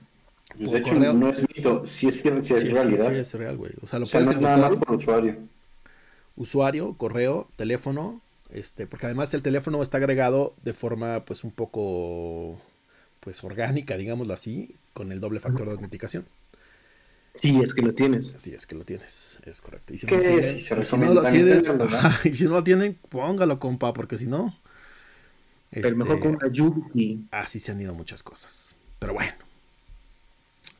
Pues 0.57 0.71
de 0.71 0.79
hecho, 0.79 0.95
no 0.95 1.29
es 1.29 1.45
mito, 1.55 1.85
sí 1.85 2.07
es, 2.07 2.15
sí 2.21 2.27
es 2.55 2.73
realidad. 2.73 3.11
Sí, 3.11 3.17
es 3.17 3.33
real, 3.35 3.57
güey. 3.57 3.71
O 3.83 3.87
sea, 3.87 3.99
lo 3.99 4.07
puedes 4.07 4.29
encontrar 4.29 4.57
nada 4.57 4.69
más 4.71 4.83
por 4.83 4.95
usuario. 4.95 5.37
Usuario, 6.35 6.95
correo, 6.97 7.47
teléfono, 7.55 8.19
este, 8.49 8.87
porque 8.87 9.05
además 9.05 9.31
el 9.35 9.43
teléfono 9.43 9.83
está 9.83 9.97
agregado 9.97 10.55
de 10.63 10.73
forma, 10.73 11.23
pues, 11.23 11.43
un 11.43 11.51
poco, 11.51 12.59
pues, 13.19 13.43
orgánica, 13.43 13.95
digámoslo 13.95 14.33
así, 14.33 14.73
con 14.93 15.11
el 15.11 15.19
doble 15.19 15.39
factor 15.39 15.67
de 15.67 15.73
autenticación. 15.73 16.25
Sí, 17.39 17.57
es 17.61 17.73
que 17.73 17.81
lo 17.81 17.93
tienes. 17.93 18.35
Sí, 18.37 18.53
es 18.53 18.67
que 18.67 18.75
lo 18.75 18.83
tienes, 18.83 19.39
es 19.45 19.61
correcto. 19.61 19.93
Y 19.93 19.97
si, 19.97 20.07
no, 20.07 20.19
tienen, 20.19 20.43
si, 20.43 20.97
no 20.97 21.13
lo 21.13 21.21
tienen, 21.23 21.63
y 22.25 22.35
si 22.35 22.43
no 22.43 22.49
lo 22.51 22.63
tienen, 22.63 22.97
póngalo, 23.09 23.59
compa, 23.59 23.93
porque 23.93 24.17
si 24.17 24.27
no... 24.27 24.57
Pero 25.71 25.95
mejor 25.95 26.15
este, 26.15 26.27
con 26.27 26.35
una 26.35 26.51
Yuki. 26.51 27.27
Así 27.31 27.59
se 27.59 27.71
han 27.71 27.79
ido 27.79 27.93
muchas 27.93 28.23
cosas. 28.23 28.75
Pero 28.97 29.13
bueno. 29.13 29.35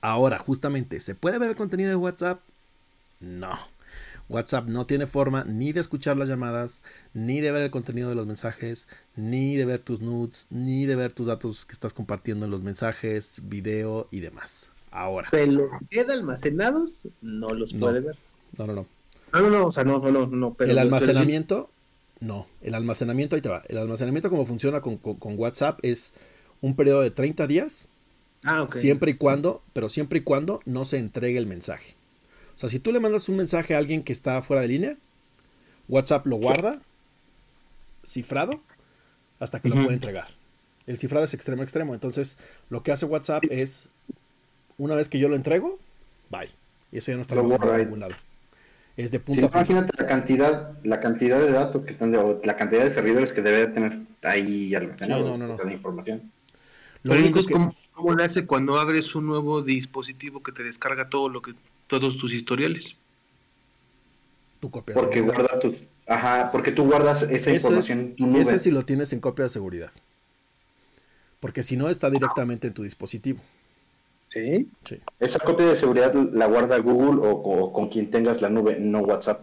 Ahora, 0.01 0.37
justamente, 0.37 0.99
¿se 0.99 1.15
puede 1.15 1.39
ver 1.39 1.49
el 1.49 1.55
contenido 1.55 1.89
de 1.91 1.95
WhatsApp? 1.95 2.41
No. 3.19 3.57
WhatsApp 4.27 4.67
no 4.67 4.85
tiene 4.85 5.07
forma 5.07 5.43
ni 5.45 5.71
de 5.71 5.81
escuchar 5.81 6.17
las 6.17 6.27
llamadas, 6.27 6.81
ni 7.13 7.39
de 7.39 7.51
ver 7.51 7.63
el 7.63 7.71
contenido 7.71 8.09
de 8.09 8.15
los 8.15 8.27
mensajes, 8.27 8.87
ni 9.15 9.55
de 9.55 9.65
ver 9.65 9.79
tus 9.79 10.01
nudes, 10.01 10.47
ni 10.49 10.85
de 10.85 10.95
ver 10.95 11.13
tus 11.13 11.27
datos 11.27 11.65
que 11.65 11.73
estás 11.73 11.93
compartiendo 11.93 12.45
en 12.45 12.51
los 12.51 12.61
mensajes, 12.61 13.39
video 13.43 14.07
y 14.11 14.19
demás. 14.19 14.71
Ahora. 14.91 15.27
Pero 15.31 15.69
queda 15.89 16.13
almacenados, 16.13 17.07
no 17.21 17.49
los 17.49 17.73
puede 17.73 18.01
ver. 18.01 18.17
No, 18.57 18.67
no, 18.67 18.73
no. 18.73 18.85
No, 19.33 19.41
no, 19.41 19.49
no, 19.49 19.67
o 19.67 19.71
sea, 19.71 19.83
no, 19.83 19.99
no, 19.99 20.27
no. 20.27 20.53
Pero 20.55 20.71
el 20.71 20.77
almacenamiento, 20.77 21.69
no. 22.19 22.47
El 22.61 22.73
almacenamiento, 22.73 23.35
ahí 23.35 23.41
te 23.41 23.49
va. 23.49 23.63
El 23.67 23.77
almacenamiento, 23.77 24.29
como 24.29 24.45
funciona 24.45 24.81
con, 24.81 24.99
WhatsApp, 25.21 25.79
es 25.83 26.13
un 26.61 26.75
periodo 26.75 27.01
de 27.01 27.11
30 27.11 27.47
días. 27.47 27.87
Ah, 28.43 28.63
ok. 28.63 28.73
Siempre 28.73 29.11
y 29.11 29.13
cuando, 29.15 29.61
pero 29.73 29.89
siempre 29.89 30.19
y 30.19 30.21
cuando 30.21 30.61
no 30.65 30.85
se 30.85 30.97
entregue 30.97 31.37
el 31.37 31.45
mensaje. 31.45 31.95
O 32.55 32.59
sea, 32.59 32.69
si 32.69 32.79
tú 32.79 32.91
le 32.91 32.99
mandas 32.99 33.29
un 33.29 33.37
mensaje 33.37 33.75
a 33.75 33.77
alguien 33.77 34.03
que 34.03 34.13
está 34.13 34.41
fuera 34.41 34.61
de 34.61 34.67
línea, 34.69 34.97
WhatsApp 35.87 36.25
lo 36.25 36.37
guarda 36.37 36.81
cifrado 38.05 38.59
hasta 39.39 39.59
que 39.59 39.69
lo 39.69 39.75
puede 39.75 39.93
entregar. 39.93 40.27
El 40.87 40.97
cifrado 40.97 41.25
es 41.25 41.33
extremo 41.33 41.63
extremo. 41.63 41.93
Entonces, 41.93 42.37
lo 42.69 42.81
que 42.81 42.91
hace 42.91 43.05
WhatsApp 43.05 43.43
es 43.49 43.87
una 44.79 44.95
vez 44.95 45.09
que 45.09 45.19
yo 45.19 45.29
lo 45.29 45.35
entrego, 45.35 45.77
bye. 46.31 46.49
Y 46.91 46.97
eso 46.97 47.11
ya 47.11 47.17
no 47.17 47.21
está 47.21 47.35
en 47.35 47.45
ningún 47.45 47.99
lado. 47.99 48.15
Es 48.97 49.11
de 49.11 49.19
punto 49.19 49.45
Imagínate 49.45 49.93
la 49.97 50.07
cantidad, 50.07 50.77
la 50.83 50.99
cantidad 50.99 51.39
de 51.39 51.51
datos 51.51 51.85
que 51.85 51.91
están, 51.91 52.11
la 52.11 52.57
cantidad 52.57 52.83
de 52.83 52.89
servidores 52.89 53.31
que 53.31 53.41
debe 53.41 53.67
tener 53.67 53.99
ahí 54.23 54.73
almacenado 54.75 55.33
sí, 55.33 55.37
no, 55.37 55.47
no, 55.47 55.55
no. 55.55 55.71
información. 55.71 56.31
Lo 57.03 57.13
único 57.13 57.39
es 57.39 57.45
que... 57.45 57.53
cómo, 57.53 57.75
lo 58.13 58.23
hace 58.23 58.45
cuando 58.45 58.79
abres 58.79 59.15
un 59.15 59.27
nuevo 59.27 59.61
dispositivo 59.61 60.41
que 60.43 60.51
te 60.51 60.63
descarga 60.63 61.09
todo 61.09 61.29
lo 61.29 61.41
que 61.41 61.53
todos 61.87 62.17
tus 62.17 62.33
historiales. 62.33 62.95
Tu 64.59 64.69
copia 64.69 64.95
porque 64.95 65.21
guarda 65.21 65.59
tus, 65.61 65.83
ajá, 66.05 66.51
porque 66.51 66.71
tú 66.71 66.83
guardas 66.83 67.23
esa 67.23 67.51
información 67.51 67.99
en 67.99 68.15
tu 68.15 68.25
nube. 68.25 68.41
Eso 68.41 68.55
es 68.55 68.63
si 68.63 68.71
lo 68.71 68.83
tienes 68.83 69.13
en 69.13 69.21
copia 69.21 69.43
de 69.43 69.49
seguridad. 69.49 69.91
Porque 71.39 71.63
si 71.63 71.77
no 71.77 71.89
está 71.89 72.09
directamente 72.09 72.67
en 72.67 72.73
tu 72.73 72.83
dispositivo. 72.83 73.41
¿Sí? 74.29 74.69
sí. 74.85 74.99
Esa 75.19 75.39
copia 75.39 75.65
de 75.67 75.75
seguridad 75.75 76.13
la 76.13 76.45
guarda 76.45 76.77
Google 76.77 77.19
o, 77.23 77.73
con 77.73 77.89
quien 77.89 78.11
tengas 78.11 78.41
la 78.41 78.49
nube, 78.49 78.77
no 78.79 78.99
WhatsApp. 78.99 79.41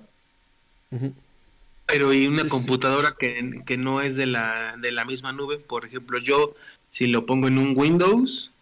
Pero 1.87 2.13
y 2.13 2.27
una 2.27 2.49
computadora 2.49 3.15
Que, 3.19 3.63
que, 3.67 3.77
no 3.77 4.01
es 4.01 4.17
de 4.17 4.27
la, 4.27 4.77
de 4.81 4.93
la 4.93 5.05
misma 5.05 5.33
nube, 5.33 5.59
por 5.59 5.85
ejemplo, 5.85 6.19
yo 6.19 6.55
si 6.89 7.07
lo 7.07 7.27
pongo 7.27 7.49
en 7.49 7.59
un 7.59 7.75
Windows 7.77 8.53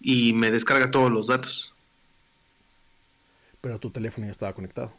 y 0.00 0.32
me 0.32 0.50
descarga 0.50 0.90
todos 0.90 1.10
los 1.10 1.26
datos. 1.26 1.72
Pero 3.60 3.78
tu 3.78 3.90
teléfono 3.90 4.26
ya 4.26 4.32
estaba 4.32 4.52
conectado. 4.52 4.92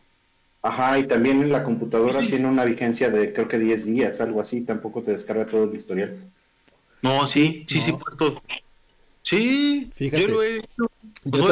Ajá, 0.61 0.97
y 0.97 1.05
también 1.07 1.41
en 1.41 1.51
la 1.51 1.63
computadora 1.63 2.21
tiene 2.21 2.47
una 2.47 2.63
vigencia 2.63 3.09
de 3.09 3.33
creo 3.33 3.49
que 3.49 3.59
10 3.59 3.85
días, 3.85 4.21
algo 4.21 4.39
así, 4.39 4.61
tampoco 4.61 5.03
te 5.03 5.11
descarga 5.11 5.45
todo 5.45 5.65
el 5.65 5.75
historial. 5.75 6.17
No, 7.01 7.27
sí, 7.27 7.65
sí, 7.67 7.81
sí, 7.81 7.91
puesto. 7.91 8.41
Sí, 9.23 9.89
Fíjate, 9.95 10.21
yo 10.21 10.27
lo 10.27 10.43
he 10.43 10.57
hecho. 10.57 10.91
Pues 11.29 11.43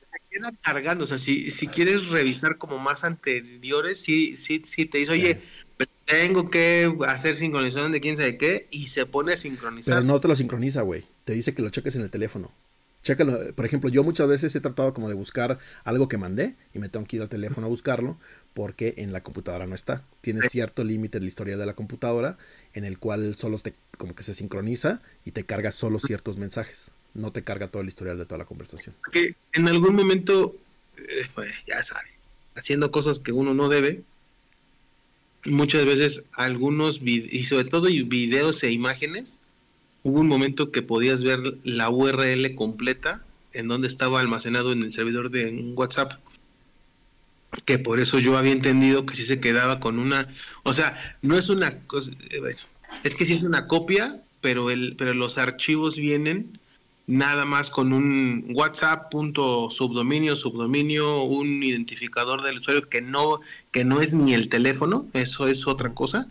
se 0.00 0.18
queda 0.30 0.52
cargando, 0.62 1.04
o 1.04 1.06
sea, 1.06 1.18
si, 1.18 1.50
si 1.50 1.68
quieres 1.68 2.08
revisar 2.08 2.56
como 2.56 2.78
más 2.78 3.04
anteriores, 3.04 4.00
sí, 4.00 4.36
sí, 4.36 4.62
sí 4.64 4.86
te 4.86 4.98
dice, 4.98 5.12
oye, 5.12 5.42
tengo 6.06 6.50
que 6.50 6.92
hacer 7.06 7.36
sincronización 7.36 7.92
de 7.92 8.00
quién 8.00 8.16
sabe 8.16 8.38
qué, 8.38 8.66
y 8.70 8.86
se 8.86 9.06
pone 9.06 9.34
a 9.34 9.36
sincronizar. 9.36 9.94
Pero 9.94 10.06
no 10.06 10.20
te 10.20 10.28
lo 10.28 10.36
sincroniza, 10.36 10.82
güey. 10.82 11.04
Te 11.24 11.34
dice 11.34 11.54
que 11.54 11.62
lo 11.62 11.70
cheques 11.70 11.94
en 11.96 12.02
el 12.02 12.10
teléfono. 12.10 12.50
Chécalo. 13.02 13.54
Por 13.54 13.64
ejemplo, 13.64 13.88
yo 13.88 14.02
muchas 14.02 14.28
veces 14.28 14.54
he 14.54 14.60
tratado 14.60 14.92
como 14.92 15.08
de 15.08 15.14
buscar 15.14 15.58
algo 15.84 16.08
que 16.08 16.18
mandé 16.18 16.56
y 16.74 16.78
me 16.78 16.88
tengo 16.88 17.06
que 17.06 17.16
ir 17.16 17.22
al 17.22 17.28
teléfono 17.28 17.66
a 17.66 17.70
buscarlo 17.70 18.18
porque 18.52 18.94
en 18.98 19.12
la 19.12 19.22
computadora 19.22 19.66
no 19.66 19.74
está. 19.74 20.04
Tiene 20.20 20.42
cierto 20.48 20.84
límite 20.84 21.18
en 21.18 21.24
la 21.24 21.28
historia 21.28 21.56
de 21.56 21.64
la 21.64 21.74
computadora 21.74 22.36
en 22.74 22.84
el 22.84 22.98
cual 22.98 23.36
solo 23.36 23.58
te, 23.58 23.74
como 23.96 24.14
que 24.14 24.22
se 24.22 24.34
sincroniza 24.34 25.00
y 25.24 25.30
te 25.30 25.44
carga 25.44 25.70
solo 25.70 25.98
ciertos 25.98 26.36
mensajes. 26.36 26.90
No 27.14 27.32
te 27.32 27.42
carga 27.42 27.68
todo 27.68 27.82
el 27.82 27.88
historial 27.88 28.18
de 28.18 28.24
toda 28.24 28.38
la 28.38 28.44
conversación. 28.44 28.94
Que 29.12 29.34
en 29.52 29.68
algún 29.68 29.94
momento, 29.94 30.56
eh, 30.96 31.28
pues, 31.34 31.52
ya 31.66 31.82
sabe, 31.82 32.08
haciendo 32.54 32.90
cosas 32.90 33.18
que 33.18 33.32
uno 33.32 33.54
no 33.54 33.68
debe, 33.68 34.02
muchas 35.44 35.84
veces 35.84 36.24
algunos, 36.32 37.00
y 37.02 37.44
sobre 37.44 37.64
todo 37.64 37.88
videos 38.06 38.62
e 38.62 38.70
imágenes, 38.70 39.42
hubo 40.02 40.20
un 40.20 40.28
momento 40.28 40.70
que 40.70 40.82
podías 40.82 41.22
ver 41.22 41.40
la 41.64 41.90
URL 41.90 42.54
completa 42.54 43.24
en 43.52 43.68
donde 43.68 43.88
estaba 43.88 44.20
almacenado 44.20 44.72
en 44.72 44.82
el 44.82 44.92
servidor 44.92 45.30
de 45.30 45.72
WhatsApp. 45.74 46.12
Que 47.64 47.78
por 47.78 47.98
eso 47.98 48.18
yo 48.20 48.36
había 48.38 48.52
entendido 48.52 49.06
que 49.06 49.16
sí 49.16 49.24
se 49.24 49.40
quedaba 49.40 49.80
con 49.80 49.98
una. 49.98 50.28
O 50.62 50.72
sea, 50.72 51.16
no 51.20 51.36
es 51.36 51.48
una 51.48 51.80
cosa. 51.80 52.12
Eh, 52.30 52.56
es 53.02 53.14
que 53.16 53.24
sí 53.24 53.32
es 53.32 53.42
una 53.42 53.66
copia, 53.66 54.22
pero, 54.40 54.70
el, 54.70 54.94
pero 54.96 55.14
los 55.14 55.36
archivos 55.36 55.96
vienen 55.96 56.59
nada 57.10 57.44
más 57.44 57.70
con 57.70 57.92
un 57.92 58.46
WhatsApp 58.54 59.10
punto 59.10 59.68
subdominio, 59.70 60.36
subdominio, 60.36 61.24
un 61.24 61.62
identificador 61.62 62.42
del 62.42 62.58
usuario 62.58 62.88
que 62.88 63.02
no, 63.02 63.40
que 63.72 63.84
no 63.84 64.00
es 64.00 64.12
ni 64.12 64.32
el 64.32 64.48
teléfono, 64.48 65.06
eso 65.12 65.48
es 65.48 65.66
otra 65.66 65.92
cosa, 65.92 66.28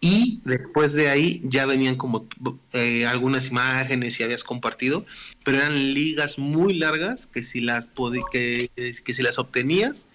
y 0.00 0.40
después 0.44 0.92
de 0.92 1.08
ahí 1.08 1.40
ya 1.44 1.66
venían 1.66 1.96
como 1.96 2.28
eh, 2.72 3.06
algunas 3.06 3.48
imágenes 3.48 4.18
y 4.18 4.24
habías 4.24 4.44
compartido, 4.44 5.06
pero 5.44 5.58
eran 5.58 5.94
ligas 5.94 6.38
muy 6.38 6.74
largas 6.74 7.26
que 7.26 7.42
si 7.42 7.60
las 7.60 7.92
que, 8.32 8.70
que 8.76 9.14
si 9.14 9.22
las 9.22 9.38
obtenías 9.38 10.08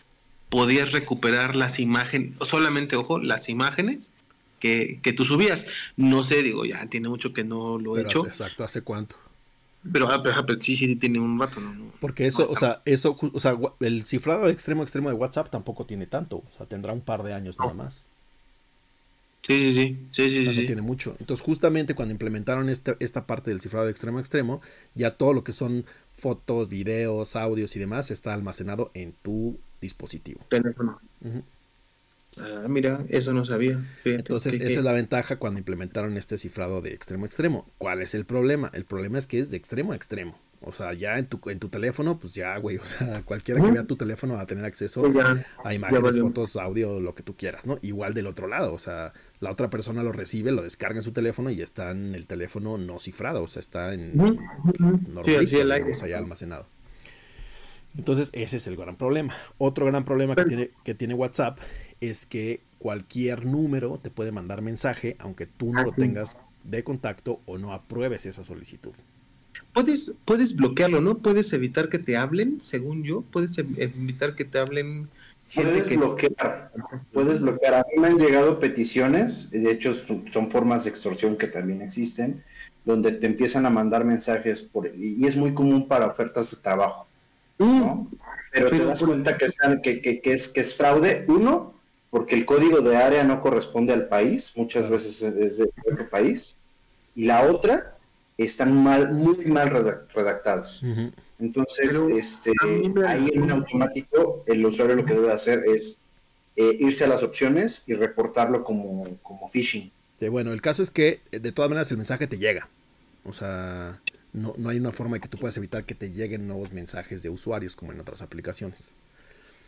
podías 0.50 0.91
recuperar 0.91 1.55
las 1.55 1.79
imágenes, 1.79 2.38
solamente 2.45 2.95
ojo, 2.95 3.19
las 3.19 3.50
imágenes 3.50 4.12
que, 4.60 5.00
que 5.01 5.12
tú 5.12 5.25
subías. 5.25 5.65
No 5.98 6.24
sé, 6.24 6.43
digo, 6.43 6.63
ya 6.65 6.88
tiene 6.88 7.10
mucho 7.10 7.33
que 7.33 7.43
no 7.43 7.77
lo 7.77 7.98
he 7.98 8.03
hecho. 8.03 8.25
exacto, 8.25 8.63
¿hace 8.63 8.81
cuánto? 8.81 9.17
Pero, 9.91 10.09
ah, 10.09 10.23
pero, 10.23 10.61
sí, 10.61 10.75
sí 10.75 10.95
tiene 10.95 11.19
un 11.19 11.39
rato, 11.39 11.59
¿no? 11.59 11.91
Porque 11.99 12.25
eso, 12.25 12.49
o 12.49 12.55
sea, 12.55 12.81
eso, 12.85 13.17
o 13.19 13.39
sea, 13.39 13.57
el 13.81 14.05
cifrado 14.05 14.45
de 14.45 14.51
extremo 14.51 14.81
a 14.81 14.85
extremo 14.85 15.09
de 15.09 15.15
WhatsApp 15.15 15.49
tampoco 15.49 15.85
tiene 15.85 16.07
tanto, 16.07 16.37
o 16.37 16.57
sea, 16.57 16.65
tendrá 16.65 16.93
un 16.93 17.01
par 17.01 17.23
de 17.23 17.33
años 17.33 17.57
nada 17.59 17.73
más. 17.73 18.05
Sí, 19.41 19.73
sí, 19.73 19.97
sí, 20.11 20.29
sí, 20.29 20.45
sí, 20.45 20.61
no 20.61 20.65
tiene 20.65 20.81
mucho. 20.81 21.17
Entonces, 21.19 21.45
justamente 21.45 21.95
cuando 21.95 22.13
implementaron 22.13 22.69
esta, 22.69 22.95
esta 22.99 23.27
parte 23.27 23.51
del 23.51 23.59
cifrado 23.59 23.85
de 23.85 23.91
extremo 23.91 24.17
a 24.17 24.21
extremo, 24.21 24.61
ya 24.95 25.17
todo 25.17 25.33
lo 25.33 25.43
que 25.43 25.51
son 25.51 25.85
fotos, 26.15 26.69
videos, 26.69 27.35
audios 27.35 27.75
y 27.75 27.79
demás 27.79 28.09
está 28.09 28.33
almacenado 28.33 28.89
en 28.93 29.13
tu 29.21 29.57
dispositivo. 29.81 30.39
Teléfono. 30.47 31.01
Ah, 32.39 32.65
mira, 32.67 33.05
eso 33.09 33.33
no 33.33 33.45
sabía. 33.45 33.79
Entonces, 34.05 34.55
esa 34.55 34.79
es 34.79 34.83
la 34.83 34.91
ventaja 34.91 35.37
cuando 35.37 35.59
implementaron 35.59 36.17
este 36.17 36.37
cifrado 36.37 36.81
de 36.81 36.93
extremo 36.93 37.25
a 37.25 37.27
extremo. 37.27 37.67
¿Cuál 37.77 38.01
es 38.01 38.15
el 38.15 38.25
problema? 38.25 38.71
El 38.73 38.85
problema 38.85 39.19
es 39.19 39.27
que 39.27 39.39
es 39.39 39.51
de 39.51 39.57
extremo 39.57 39.91
a 39.91 39.95
extremo. 39.95 40.39
O 40.65 40.71
sea, 40.71 40.93
ya 40.93 41.19
en 41.19 41.27
tu, 41.27 41.41
en 41.49 41.59
tu 41.59 41.67
teléfono, 41.67 42.17
pues 42.17 42.33
ya, 42.33 42.57
güey, 42.57 42.77
o 42.83 42.85
sea, 42.85 43.21
cualquiera 43.23 43.61
que 43.61 43.71
vea 43.71 43.83
tu 43.83 43.97
teléfono 43.97 44.35
va 44.35 44.41
a 44.41 44.47
tener 44.47 44.65
acceso 44.65 45.01
pues 45.01 45.25
a 45.63 45.73
imágenes, 45.73 46.19
fotos, 46.19 46.55
audio, 46.55 46.99
lo 46.99 47.13
que 47.13 47.23
tú 47.23 47.35
quieras, 47.35 47.65
¿no? 47.65 47.77
Igual 47.81 48.13
del 48.13 48.27
otro 48.27 48.47
lado, 48.47 48.73
o 48.73 48.79
sea, 48.79 49.13
la 49.39 49.51
otra 49.51 49.69
persona 49.69 50.03
lo 50.03 50.13
recibe, 50.13 50.51
lo 50.51 50.63
descarga 50.63 50.97
en 50.97 51.03
su 51.03 51.11
teléfono 51.11 51.51
y 51.51 51.61
está 51.61 51.91
en 51.91 52.15
el 52.15 52.27
teléfono 52.27 52.77
no 52.77 52.99
cifrado, 52.99 53.43
o 53.43 53.47
sea, 53.47 53.59
está 53.59 53.93
en 53.93 54.15
normal, 54.15 55.47
sí, 55.47 56.03
allá 56.03 56.17
almacenado. 56.17 56.67
Entonces, 57.95 58.29
ese 58.33 58.57
es 58.57 58.65
el 58.65 58.75
gran 58.75 58.95
problema. 58.95 59.35
Otro 59.59 59.85
gran 59.85 60.03
problema 60.03 60.35
que 60.35 60.45
tiene, 60.45 60.71
que 60.83 60.95
tiene 60.95 61.13
WhatsApp 61.13 61.59
es 62.10 62.25
que 62.25 62.62
cualquier 62.79 63.45
número 63.45 64.00
te 64.01 64.10
puede 64.10 64.31
mandar 64.31 64.62
mensaje, 64.62 65.15
aunque 65.19 65.45
tú 65.45 65.72
no 65.74 65.83
lo 65.83 65.91
tengas 65.91 66.38
de 66.63 66.83
contacto 66.83 67.39
o 67.45 67.57
no 67.57 67.74
apruebes 67.74 68.25
esa 68.25 68.43
solicitud 68.43 68.93
puedes, 69.74 70.13
puedes 70.25 70.55
bloquearlo, 70.55 71.01
¿no? 71.01 71.17
Puedes 71.17 71.51
evitar 71.53 71.89
que 71.89 72.00
te 72.00 72.15
hablen, 72.15 72.62
según 72.62 73.03
yo, 73.03 73.22
puedes 73.22 73.57
evitar 73.57 74.36
que 74.36 74.45
te 74.45 74.60
hablen 74.60 75.10
puedes 75.53 75.89
bloquear, 75.89 76.72
puedes 77.12 77.41
bloquear. 77.41 77.74
A 77.75 77.86
mí 77.93 78.01
me 78.01 78.07
han 78.07 78.17
llegado 78.17 78.60
peticiones, 78.60 79.51
de 79.51 79.72
hecho 79.72 79.95
son, 80.31 80.50
formas 80.50 80.83
de 80.83 80.91
extorsión 80.91 81.36
que 81.38 81.48
también 81.48 81.81
existen, 81.81 82.43
donde 82.86 83.12
te 83.12 83.27
empiezan 83.27 83.65
a 83.65 83.69
mandar 83.69 84.05
mensajes 84.05 84.62
por 84.62 84.88
y 84.88 85.25
es 85.25 85.36
muy 85.36 85.53
común 85.53 85.88
para 85.88 86.07
ofertas 86.07 86.51
de 86.51 86.62
trabajo, 86.62 87.07
¿no? 87.60 87.95
Mm. 87.95 88.07
Pero, 88.51 88.69
te 88.69 88.86
das 88.86 89.01
cuenta 89.01 89.36
que, 89.36 90.01
que, 90.01 90.22
que, 90.22 90.31
es, 90.31 90.48
que 90.48 90.62
es 90.62 90.75
fraude, 90.75 91.25
uno, 91.27 91.74
porque 92.13 92.36
el 92.36 92.46
código 92.46 92.79
de 92.82 92.96
área 92.96 93.24
no 93.24 93.41
corresponde 93.41 93.91
al 93.91 94.08
país, 94.08 94.53
muchas 94.55 94.88
veces 94.88 95.20
es 95.24 95.58
de 95.58 95.72
otro 95.91 96.08
país, 96.12 96.55
y 97.15 97.25
la 97.25 97.41
otra, 97.41 97.98
están 98.38 98.84
mal, 98.84 99.12
muy 99.12 99.43
mal 99.46 99.72
redactados. 100.13 100.84
Entonces, 101.39 101.91
este, 102.15 102.51
ahí 103.08 103.32
en 103.34 103.50
automático, 103.50 104.43
el 104.46 104.63
usuario 104.63 104.96
lo 104.96 105.05
que 105.05 105.15
debe 105.15 105.32
hacer 105.32 105.63
es 105.65 105.98
eh, 106.55 106.77
irse 106.82 107.03
a 107.03 107.08
las 107.08 107.24
opciones 107.24 107.84
y 107.88 107.96
reportarlo 107.96 108.63
como, 108.63 109.05
como 109.24 109.50
phishing. 109.50 109.91
bueno, 110.29 110.53
el 110.53 110.62
caso 110.62 110.84
es 110.84 110.91
que 110.91 111.20
eh, 111.32 111.39
de 111.39 111.51
todas 111.51 111.70
maneras 111.70 111.89
el 111.89 111.98
mensaje 111.98 112.27
te 112.27 112.38
llega. 112.38 112.70
O 113.25 113.34
sea, 113.34 114.00
no, 114.34 114.53
no 114.60 114.70
hay 114.70 114.77
una 114.77 114.91
forma 114.91 115.15
de 115.15 115.22
que 115.22 115.29
tú 115.29 115.39
puedas 115.39 115.58
evitar 115.58 115.84
que 115.84 115.96
te 115.96 116.12
lleguen 116.12 116.48
nuevos 116.48 116.74
mensajes 116.74 117.24
de 117.24 117.32
usuarios 117.32 117.75
como 117.75 117.91
en 117.91 118.00
otras 118.00 118.22
aplicaciones. 118.22 118.91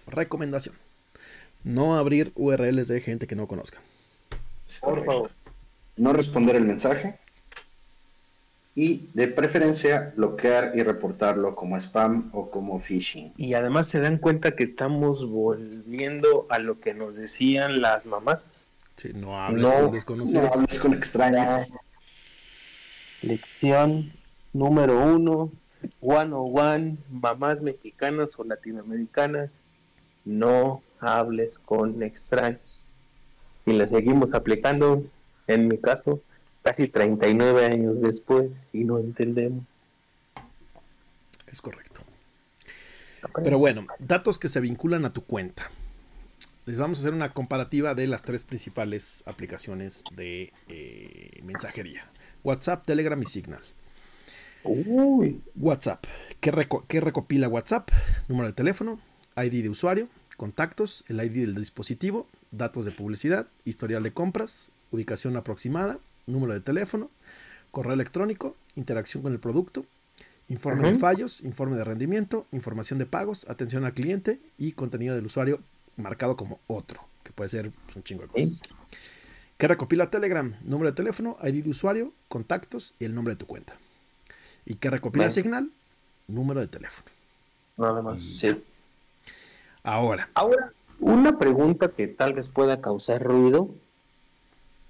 Recomendación. 0.06 0.76
No 1.66 1.98
abrir 1.98 2.32
URLs 2.36 2.88
de 2.88 3.02
gente 3.02 3.26
que 3.26 3.36
no 3.36 3.48
conozca. 3.48 3.82
Por 4.82 5.04
favor. 5.04 5.32
No 5.98 6.14
responder 6.14 6.56
el 6.56 6.64
mensaje 6.64 7.18
y 8.76 9.10
de 9.16 9.30
preferencia 9.30 10.14
bloquear 10.16 10.74
y 10.76 10.84
reportarlo 10.84 11.56
como 11.56 11.76
spam 11.78 12.30
o 12.34 12.52
como 12.52 12.80
phishing. 12.80 13.34
Y 13.38 13.56
además 13.56 13.88
se 13.88 14.00
dan 14.00 14.20
cuenta 14.20 14.56
que 14.56 14.64
estamos 14.64 15.28
volviendo 15.28 16.46
a 16.50 16.60
lo 16.60 16.80
que 16.80 16.94
nos 16.94 17.18
decían 17.18 17.82
las 17.82 18.06
mamás. 18.06 18.68
Sí, 18.98 19.12
no 19.16 19.42
hables 19.42 19.72
con 19.72 19.92
desconocidos. 19.92 20.44
No 20.44 20.54
hables 20.54 20.80
con 20.80 20.94
extraños. 20.94 21.74
Lección 23.24 24.14
número 24.54 25.04
uno, 25.04 25.52
one 26.00 26.32
on 26.32 26.52
one, 26.54 26.98
mamás 27.10 27.60
mexicanas 27.62 28.38
o 28.38 28.44
latinoamericanas, 28.44 29.68
no 30.26 30.82
hables 31.00 31.60
con 31.60 32.04
extraños. 32.04 32.86
Y 33.66 33.74
la 33.74 33.88
seguimos 33.88 34.34
aplicando, 34.34 35.04
en 35.48 35.68
mi 35.68 35.78
caso, 35.78 36.20
casi 36.64 36.88
39 36.88 37.66
años 37.66 38.02
después 38.02 38.74
y 38.74 38.84
no 38.84 39.00
entendemos. 39.00 39.64
Es 41.48 41.62
correcto. 41.62 42.02
Pero 43.44 43.58
bueno, 43.58 43.88
datos 44.00 44.38
que 44.38 44.50
se 44.50 44.60
vinculan 44.60 45.06
a 45.06 45.14
tu 45.14 45.24
cuenta. 45.24 45.72
Les 46.66 46.80
vamos 46.80 46.98
a 46.98 47.02
hacer 47.02 47.14
una 47.14 47.34
comparativa 47.34 47.94
de 47.94 48.08
las 48.08 48.24
tres 48.24 48.44
principales 48.44 49.24
aplicaciones 49.28 50.04
de 50.16 50.52
eh, 50.68 51.42
mensajería. 51.44 52.10
WhatsApp, 52.44 52.86
Telegram 52.86 53.22
y 53.22 53.26
Signal. 53.26 53.62
WhatsApp. 55.56 56.06
¿Qué, 56.40 56.52
¿Qué, 56.88 57.02
recopila 57.02 57.48
WhatsApp? 57.48 57.90
Número 58.28 58.48
de 58.48 58.54
teléfono, 58.54 59.00
ID 59.38 59.64
de 59.64 59.70
usuario, 59.70 60.08
contactos, 60.38 61.04
el 61.08 61.24
ID 61.24 61.46
del 61.46 61.56
dispositivo, 61.56 62.28
datos 62.52 62.86
de 62.86 62.92
publicidad, 62.92 63.48
historial 63.66 64.04
de 64.04 64.12
compras, 64.12 64.72
ubicación 64.92 65.36
aproximada, 65.36 66.00
número 66.26 66.54
de 66.54 66.62
teléfono, 66.62 67.10
correo 67.72 67.94
electrónico, 67.94 68.56
interacción 68.76 69.24
con 69.24 69.34
el 69.34 69.40
producto, 69.40 69.86
informe 70.48 70.92
de 70.92 70.98
fallos, 70.98 71.42
informe 71.42 71.76
de 71.76 71.84
rendimiento, 71.84 72.46
información 72.52 73.00
de 73.00 73.06
pagos, 73.06 73.46
atención 73.50 73.84
al 73.84 73.94
cliente 73.94 74.40
y 74.58 74.74
contenido 74.74 75.16
del 75.16 75.26
usuario 75.26 75.60
marcado 75.98 76.36
como 76.36 76.60
otro, 76.68 77.02
que 77.24 77.32
puede 77.32 77.50
ser 77.50 77.72
un 77.96 78.04
chingo 78.04 78.24
de 78.24 78.28
cosas. 78.28 78.62
¿Qué 79.58 79.68
recopila 79.68 80.10
Telegram? 80.10 80.56
Número 80.64 80.92
de 80.92 80.96
teléfono, 80.96 81.38
ID 81.42 81.64
de 81.64 81.70
usuario, 81.70 82.14
contactos 82.28 82.94
y 83.00 83.06
el 83.06 83.16
nombre 83.16 83.34
de 83.34 83.38
tu 83.38 83.48
cuenta. 83.48 83.76
¿Y 84.66 84.76
qué 84.76 84.90
recopila 84.90 85.30
Signal? 85.30 85.72
Número 86.28 86.60
de 86.60 86.68
teléfono. 86.68 87.08
Nada 87.78 88.02
más. 88.02 88.22
Sí. 88.22 88.56
Ahora. 89.86 90.30
Ahora, 90.34 90.74
una 91.00 91.38
pregunta 91.38 91.90
que 91.90 92.08
tal 92.08 92.34
vez 92.34 92.50
pueda 92.50 92.82
causar 92.82 93.22
ruido 93.24 93.70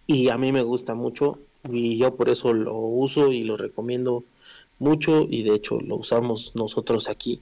y 0.08 0.30
a 0.30 0.38
mí 0.38 0.54
me 0.54 0.62
gusta 0.62 0.96
mucho 0.96 1.38
y 1.70 1.98
yo 1.98 2.16
por 2.16 2.30
eso 2.30 2.54
lo 2.54 2.78
uso 2.78 3.32
y 3.32 3.44
lo 3.44 3.58
recomiendo 3.58 4.24
mucho 4.80 5.26
y 5.28 5.44
de 5.44 5.56
hecho 5.56 5.82
lo 5.82 5.98
usamos 5.98 6.56
nosotros 6.56 7.10
aquí 7.10 7.42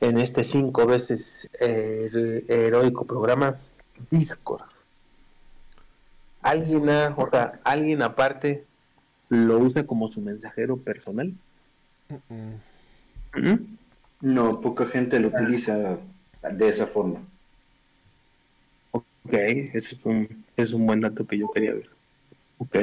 en 0.00 0.18
este 0.18 0.44
cinco 0.44 0.86
veces 0.86 1.48
heroico 1.58 3.06
programa 3.06 3.56
Discord. 4.10 4.64
¿Alguien, 6.42 6.90
¿Alguien 7.64 8.02
aparte 8.02 8.66
lo 9.30 9.58
usa 9.58 9.86
como 9.86 10.12
su 10.12 10.20
mensajero 10.20 10.76
personal? 10.76 11.32
¿Mm? 13.34 13.54
No, 14.20 14.60
poca 14.60 14.84
gente 14.86 15.18
lo 15.18 15.28
utiliza 15.28 15.98
de 16.50 16.68
esa 16.68 16.86
forma. 16.86 17.20
Ok, 18.90 19.32
eso 19.32 19.94
es 19.94 20.00
un, 20.04 20.44
es 20.56 20.72
un 20.72 20.86
buen 20.86 21.00
dato 21.00 21.26
que 21.26 21.38
yo 21.38 21.50
quería 21.50 21.74
ver. 21.74 21.88
Ok. 22.58 22.76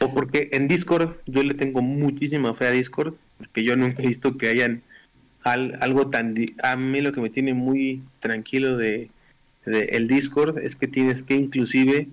O 0.00 0.12
porque 0.12 0.48
en 0.52 0.68
Discord 0.68 1.16
yo 1.26 1.42
le 1.42 1.54
tengo 1.54 1.82
muchísima 1.82 2.54
fe 2.54 2.68
a 2.68 2.70
Discord, 2.70 3.14
porque 3.38 3.64
yo 3.64 3.76
nunca 3.76 4.02
he 4.02 4.06
visto 4.06 4.36
que 4.36 4.48
hayan 4.48 4.82
algo 5.42 6.08
tan... 6.08 6.34
A 6.62 6.76
mí 6.76 7.00
lo 7.00 7.12
que 7.12 7.20
me 7.20 7.30
tiene 7.30 7.54
muy 7.54 8.02
tranquilo 8.20 8.76
de, 8.76 9.10
el 9.64 10.08
Discord 10.08 10.58
es 10.58 10.76
que 10.76 10.86
tienes 10.86 11.22
que 11.22 11.34
inclusive 11.34 12.08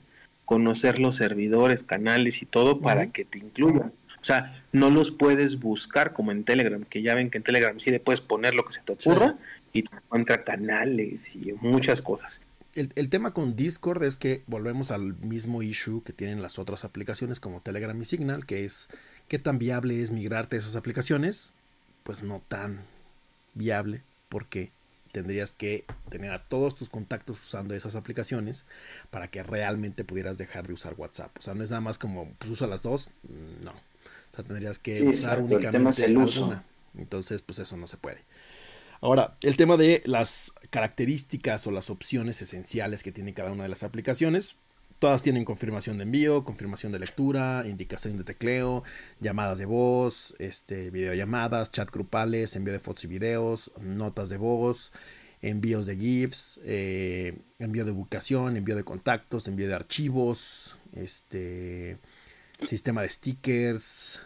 conocer 0.46 1.00
los 1.00 1.18
servidores, 1.18 1.84
canales 1.84 2.42
y 2.42 2.46
todo 2.46 2.80
para 2.80 3.08
que 3.08 3.26
te 3.26 3.40
incluyan. 3.40 3.92
O 4.20 4.26
sea, 4.28 4.64
no 4.72 4.90
los 4.90 5.12
puedes 5.12 5.60
buscar 5.60 6.14
como 6.14 6.32
en 6.32 6.44
Telegram, 6.44 6.84
que 6.84 7.02
ya 7.02 7.16
ven 7.16 7.30
que 7.30 7.38
en 7.38 7.44
Telegram 7.44 7.80
sí 7.80 7.92
le 7.92 8.00
puedes 8.00 8.22
poner 8.22 8.56
lo 8.56 8.66
que 8.66 8.74
se 8.74 8.82
te 8.82 8.94
ocurra 8.94 9.38
y 9.78 9.84
te 9.84 9.96
encuentra 9.96 10.44
canales 10.44 11.36
y 11.36 11.54
muchas 11.62 12.02
cosas. 12.02 12.42
El, 12.76 13.10
tema 13.10 13.34
con 13.34 13.56
Discord 13.56 14.04
es 14.04 14.18
que 14.18 14.44
volvemos 14.46 14.92
al 14.92 15.18
mismo 15.18 15.64
issue 15.64 16.04
que 16.04 16.14
tienen 16.14 16.44
las 16.44 16.60
otras 16.60 16.86
aplicaciones 16.86 17.40
como 17.40 17.62
Telegram 17.62 18.00
y 18.00 18.06
Signal, 18.06 18.46
que 18.46 18.66
es 18.66 18.88
qué 19.28 19.40
tan 19.40 19.58
viable 19.58 20.04
es 20.04 20.12
migrarte 20.12 20.58
a 20.58 20.60
esas 20.60 20.76
aplicaciones. 20.76 21.54
Pues 22.04 22.22
no 22.22 22.44
tan 22.48 22.82
viable 23.56 24.04
porque 24.30 24.72
tendrías 25.12 25.54
que 25.54 25.86
tener 26.10 26.32
a 26.32 26.38
todos 26.38 26.76
tus 26.76 26.90
contactos 26.90 27.44
usando 27.44 27.74
esas 27.74 27.96
aplicaciones 27.96 28.66
para 29.10 29.28
que 29.30 29.42
realmente 29.42 30.04
pudieras 30.04 30.38
dejar 30.38 30.68
de 30.68 30.74
usar 30.74 30.94
WhatsApp. 30.98 31.36
O 31.40 31.42
sea, 31.42 31.56
no 31.56 31.64
es 31.64 31.72
nada 31.72 31.82
más 31.82 31.98
como, 31.98 32.30
pues 32.38 32.52
uso 32.52 32.68
las 32.68 32.84
dos, 32.84 33.10
no. 33.64 33.72
O 33.72 34.36
sea, 34.36 34.44
tendrías 34.44 34.78
que 34.78 35.02
usar 35.02 35.42
únicamente 35.42 36.06
el 36.06 36.18
una. 36.18 36.64
Entonces, 36.96 37.42
pues 37.42 37.58
eso 37.58 37.76
no 37.76 37.88
se 37.88 37.98
puede. 37.98 38.24
Ahora, 39.00 39.38
el 39.42 39.58
tema 39.58 39.78
de 39.78 40.02
las 40.06 40.54
características 40.70 41.68
o 41.68 41.72
las 41.72 41.90
opciones 41.90 42.42
esenciales 42.42 43.04
que 43.04 43.12
tiene 43.12 43.34
cada 43.34 43.52
una 43.52 43.64
de 43.64 43.70
las 43.70 43.84
aplicaciones. 43.84 44.56
Todas 45.00 45.22
tienen 45.22 45.46
confirmación 45.46 45.98
de 45.98 46.04
envío, 46.04 46.44
confirmación 46.44 46.92
de 46.92 46.98
lectura, 46.98 47.64
indicación 47.68 48.18
de 48.18 48.24
tecleo, 48.24 48.84
llamadas 49.20 49.60
de 49.60 49.66
voz, 49.66 50.34
este, 50.40 50.90
videollamadas, 50.90 51.72
chat 51.72 51.92
grupales, 51.92 52.56
envío 52.56 52.74
de 52.74 52.80
fotos 52.80 53.04
y 53.04 53.08
videos, 53.08 53.72
notas 53.80 54.30
de 54.30 54.38
voz, 54.38 54.92
envíos 55.44 55.86
de 55.86 55.98
GIFs, 55.98 56.60
eh, 56.64 57.38
envío 57.60 57.86
de 57.86 57.92
ubicación, 57.92 58.58
envío 58.58 58.76
de 58.76 58.84
contactos, 58.84 59.48
envío 59.48 59.68
de 59.68 59.76
archivos, 59.76 60.76
este, 60.96 61.98
sistema 62.64 63.04
de 63.04 63.10
stickers 63.10 64.20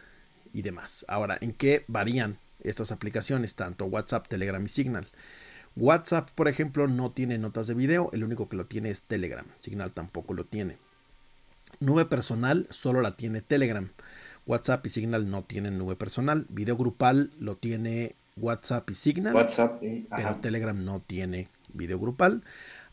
y 0.53 0.61
demás. 0.61 1.03
Ahora, 1.09 1.37
¿en 1.41 1.51
qué 1.51 1.83
varían 1.89 2.37
estas 2.63 2.91
aplicaciones, 2.91 3.55
tanto 3.55 3.85
WhatsApp, 3.85 4.27
Telegram 4.27 4.63
y 4.63 4.69
Signal. 4.69 5.07
WhatsApp, 5.75 6.29
por 6.31 6.47
ejemplo, 6.47 6.87
no 6.87 7.11
tiene 7.11 7.37
notas 7.37 7.67
de 7.67 7.73
video, 7.73 8.09
el 8.13 8.23
único 8.23 8.49
que 8.49 8.57
lo 8.57 8.65
tiene 8.65 8.89
es 8.89 9.03
Telegram. 9.03 9.45
Signal 9.57 9.91
tampoco 9.91 10.33
lo 10.33 10.45
tiene. 10.45 10.77
Nube 11.79 12.05
personal 12.05 12.67
solo 12.69 13.01
la 13.01 13.15
tiene 13.15 13.41
Telegram. 13.41 13.89
WhatsApp 14.45 14.85
y 14.85 14.89
Signal 14.89 15.29
no 15.29 15.43
tienen 15.43 15.77
nube 15.77 15.95
personal. 15.95 16.45
Video 16.49 16.75
grupal 16.75 17.31
lo 17.39 17.55
tiene 17.55 18.15
WhatsApp 18.37 18.89
y 18.89 18.95
Signal. 18.95 19.35
WhatsApp, 19.35 19.81
pero 20.15 20.35
Telegram 20.37 20.83
no 20.83 21.01
tiene 21.05 21.47
video 21.73 21.99
grupal. 21.99 22.43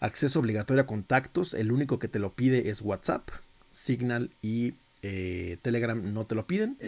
Acceso 0.00 0.38
obligatorio 0.38 0.82
a 0.82 0.86
contactos, 0.86 1.54
el 1.54 1.72
único 1.72 1.98
que 1.98 2.08
te 2.08 2.18
lo 2.18 2.34
pide 2.34 2.70
es 2.70 2.82
WhatsApp, 2.82 3.28
Signal 3.70 4.30
y 4.42 4.74
eh, 5.02 5.58
Telegram 5.62 6.12
no 6.12 6.26
te 6.26 6.34
lo 6.34 6.46
piden. 6.46 6.78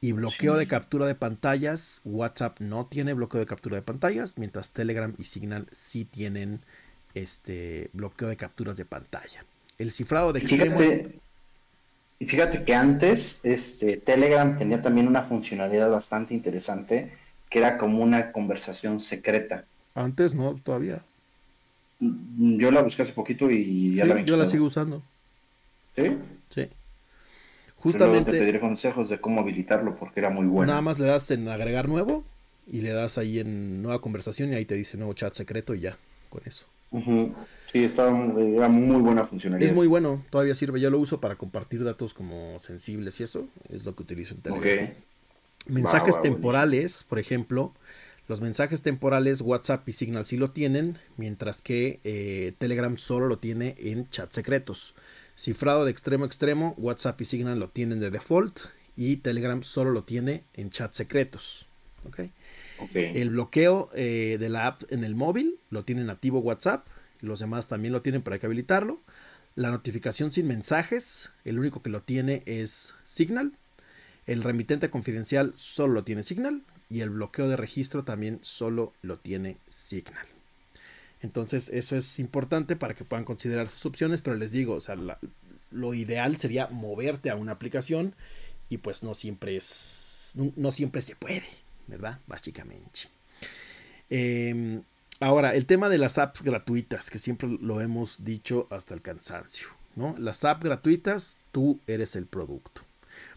Y 0.00 0.12
bloqueo 0.12 0.56
de 0.56 0.66
captura 0.66 1.06
de 1.06 1.14
pantallas, 1.14 2.00
WhatsApp 2.04 2.60
no 2.60 2.86
tiene 2.86 3.14
bloqueo 3.14 3.40
de 3.40 3.46
captura 3.46 3.76
de 3.76 3.82
pantallas, 3.82 4.34
mientras 4.36 4.70
Telegram 4.70 5.14
y 5.18 5.24
Signal 5.24 5.66
sí 5.72 6.04
tienen 6.04 6.60
este 7.14 7.90
bloqueo 7.92 8.28
de 8.28 8.36
capturas 8.36 8.76
de 8.76 8.84
pantalla. 8.84 9.44
El 9.78 9.90
cifrado 9.90 10.32
de 10.32 10.40
fíjate, 10.40 11.18
y 12.18 12.26
fíjate 12.26 12.64
que 12.64 12.74
antes 12.74 13.44
este, 13.44 13.98
Telegram 13.98 14.56
tenía 14.56 14.80
también 14.80 15.06
una 15.06 15.22
funcionalidad 15.22 15.90
bastante 15.90 16.34
interesante, 16.34 17.12
que 17.50 17.58
era 17.58 17.76
como 17.78 18.02
una 18.02 18.32
conversación 18.32 19.00
secreta. 19.00 19.64
Antes 19.94 20.34
no, 20.34 20.54
todavía. 20.62 21.02
Mm, 22.00 22.58
yo 22.58 22.70
la 22.70 22.82
busqué 22.82 23.02
hace 23.02 23.12
poquito 23.12 23.50
y 23.50 23.94
ya 23.94 24.06
la 24.06 24.22
Yo 24.22 24.36
la 24.36 24.46
sigo 24.46 24.66
usando. 24.66 25.02
¿Sí? 25.94 26.16
Sí. 26.50 26.68
Justamente. 27.92 28.32
te 28.32 28.38
pediré 28.38 28.60
consejos 28.60 29.08
de 29.08 29.20
cómo 29.20 29.40
habilitarlo 29.40 29.94
porque 29.96 30.20
era 30.20 30.30
muy 30.30 30.46
bueno. 30.46 30.70
Nada 30.70 30.82
más 30.82 30.98
le 30.98 31.06
das 31.06 31.30
en 31.30 31.48
agregar 31.48 31.88
nuevo 31.88 32.24
y 32.66 32.80
le 32.80 32.90
das 32.90 33.18
ahí 33.18 33.38
en 33.38 33.82
nueva 33.82 34.00
conversación 34.00 34.52
y 34.52 34.56
ahí 34.56 34.64
te 34.64 34.74
dice 34.74 34.96
nuevo 34.96 35.12
chat 35.14 35.34
secreto 35.34 35.74
y 35.74 35.80
ya, 35.80 35.96
con 36.28 36.42
eso. 36.44 36.66
Sí, 37.72 37.84
estaba, 37.84 38.10
era 38.40 38.68
muy 38.68 39.02
buena 39.02 39.24
funcionalidad. 39.24 39.68
Es 39.68 39.74
muy 39.74 39.86
bueno, 39.86 40.24
todavía 40.30 40.54
sirve. 40.54 40.80
Yo 40.80 40.88
lo 40.90 40.98
uso 40.98 41.20
para 41.20 41.36
compartir 41.36 41.84
datos 41.84 42.14
como 42.14 42.58
sensibles 42.58 43.20
y 43.20 43.24
eso 43.24 43.46
es 43.68 43.84
lo 43.84 43.94
que 43.94 44.02
utilizo 44.02 44.34
en 44.34 44.40
Telegram. 44.40 44.90
Mensajes 45.68 46.20
temporales, 46.22 47.04
por 47.04 47.18
ejemplo, 47.18 47.72
los 48.28 48.40
mensajes 48.40 48.82
temporales 48.82 49.40
WhatsApp 49.40 49.88
y 49.88 49.92
Signal 49.92 50.24
sí 50.24 50.36
lo 50.36 50.50
tienen, 50.50 50.98
mientras 51.16 51.60
que 51.60 52.00
eh, 52.04 52.54
Telegram 52.58 52.96
solo 52.96 53.26
lo 53.26 53.38
tiene 53.38 53.74
en 53.78 54.08
chat 54.10 54.32
secretos. 54.32 54.94
Cifrado 55.36 55.84
de 55.84 55.90
extremo 55.90 56.24
a 56.24 56.26
extremo, 56.26 56.74
WhatsApp 56.78 57.20
y 57.20 57.24
Signal 57.26 57.58
lo 57.58 57.68
tienen 57.68 58.00
de 58.00 58.10
default 58.10 58.58
y 58.96 59.16
Telegram 59.16 59.62
solo 59.62 59.90
lo 59.90 60.04
tiene 60.04 60.44
en 60.54 60.70
chat 60.70 60.94
secretos. 60.94 61.66
¿okay? 62.08 62.32
El 62.94 63.30
bloqueo 63.30 63.90
eh, 63.94 64.38
de 64.40 64.48
la 64.48 64.66
app 64.66 64.82
en 64.90 65.04
el 65.04 65.14
móvil 65.14 65.60
lo 65.68 65.84
tiene 65.84 66.04
nativo 66.04 66.40
WhatsApp, 66.40 66.86
los 67.20 67.40
demás 67.40 67.66
también 67.66 67.92
lo 67.92 68.02
tienen, 68.02 68.22
pero 68.22 68.34
hay 68.34 68.40
que 68.40 68.46
habilitarlo. 68.46 69.02
La 69.54 69.70
notificación 69.70 70.32
sin 70.32 70.46
mensajes, 70.46 71.30
el 71.44 71.58
único 71.58 71.82
que 71.82 71.90
lo 71.90 72.02
tiene 72.02 72.42
es 72.46 72.94
Signal. 73.04 73.52
El 74.26 74.42
remitente 74.42 74.90
confidencial 74.90 75.52
solo 75.56 75.94
lo 75.94 76.04
tiene 76.04 76.22
Signal 76.22 76.62
y 76.88 77.00
el 77.00 77.10
bloqueo 77.10 77.48
de 77.48 77.56
registro 77.56 78.04
también 78.04 78.38
solo 78.42 78.94
lo 79.02 79.18
tiene 79.18 79.58
Signal. 79.68 80.26
Entonces 81.22 81.70
eso 81.70 81.96
es 81.96 82.18
importante 82.18 82.76
para 82.76 82.94
que 82.94 83.04
puedan 83.04 83.24
considerar 83.24 83.68
sus 83.68 83.86
opciones, 83.86 84.22
pero 84.22 84.36
les 84.36 84.52
digo, 84.52 84.74
o 84.74 84.80
sea, 84.80 84.96
lo 85.70 85.94
ideal 85.94 86.36
sería 86.36 86.68
moverte 86.68 87.30
a 87.30 87.36
una 87.36 87.52
aplicación 87.52 88.14
y 88.68 88.78
pues 88.78 89.02
no 89.02 89.14
siempre 89.14 89.56
es, 89.56 90.34
no, 90.34 90.70
siempre 90.70 91.00
se 91.02 91.16
puede, 91.16 91.44
¿verdad? 91.86 92.20
Básicamente. 92.26 93.00
Em, 94.10 94.82
ahora, 95.20 95.54
el 95.54 95.66
tema 95.66 95.88
de 95.88 95.98
las 95.98 96.18
apps 96.18 96.42
gratuitas, 96.42 97.10
que 97.10 97.18
siempre 97.18 97.48
lo 97.60 97.80
hemos 97.80 98.24
dicho 98.24 98.66
hasta 98.70 98.94
el 98.94 99.02
cansancio, 99.02 99.68
¿no? 99.94 100.14
Las 100.18 100.44
apps 100.44 100.64
gratuitas, 100.64 101.38
tú 101.52 101.80
eres 101.86 102.16
el 102.16 102.26
producto. 102.26 102.82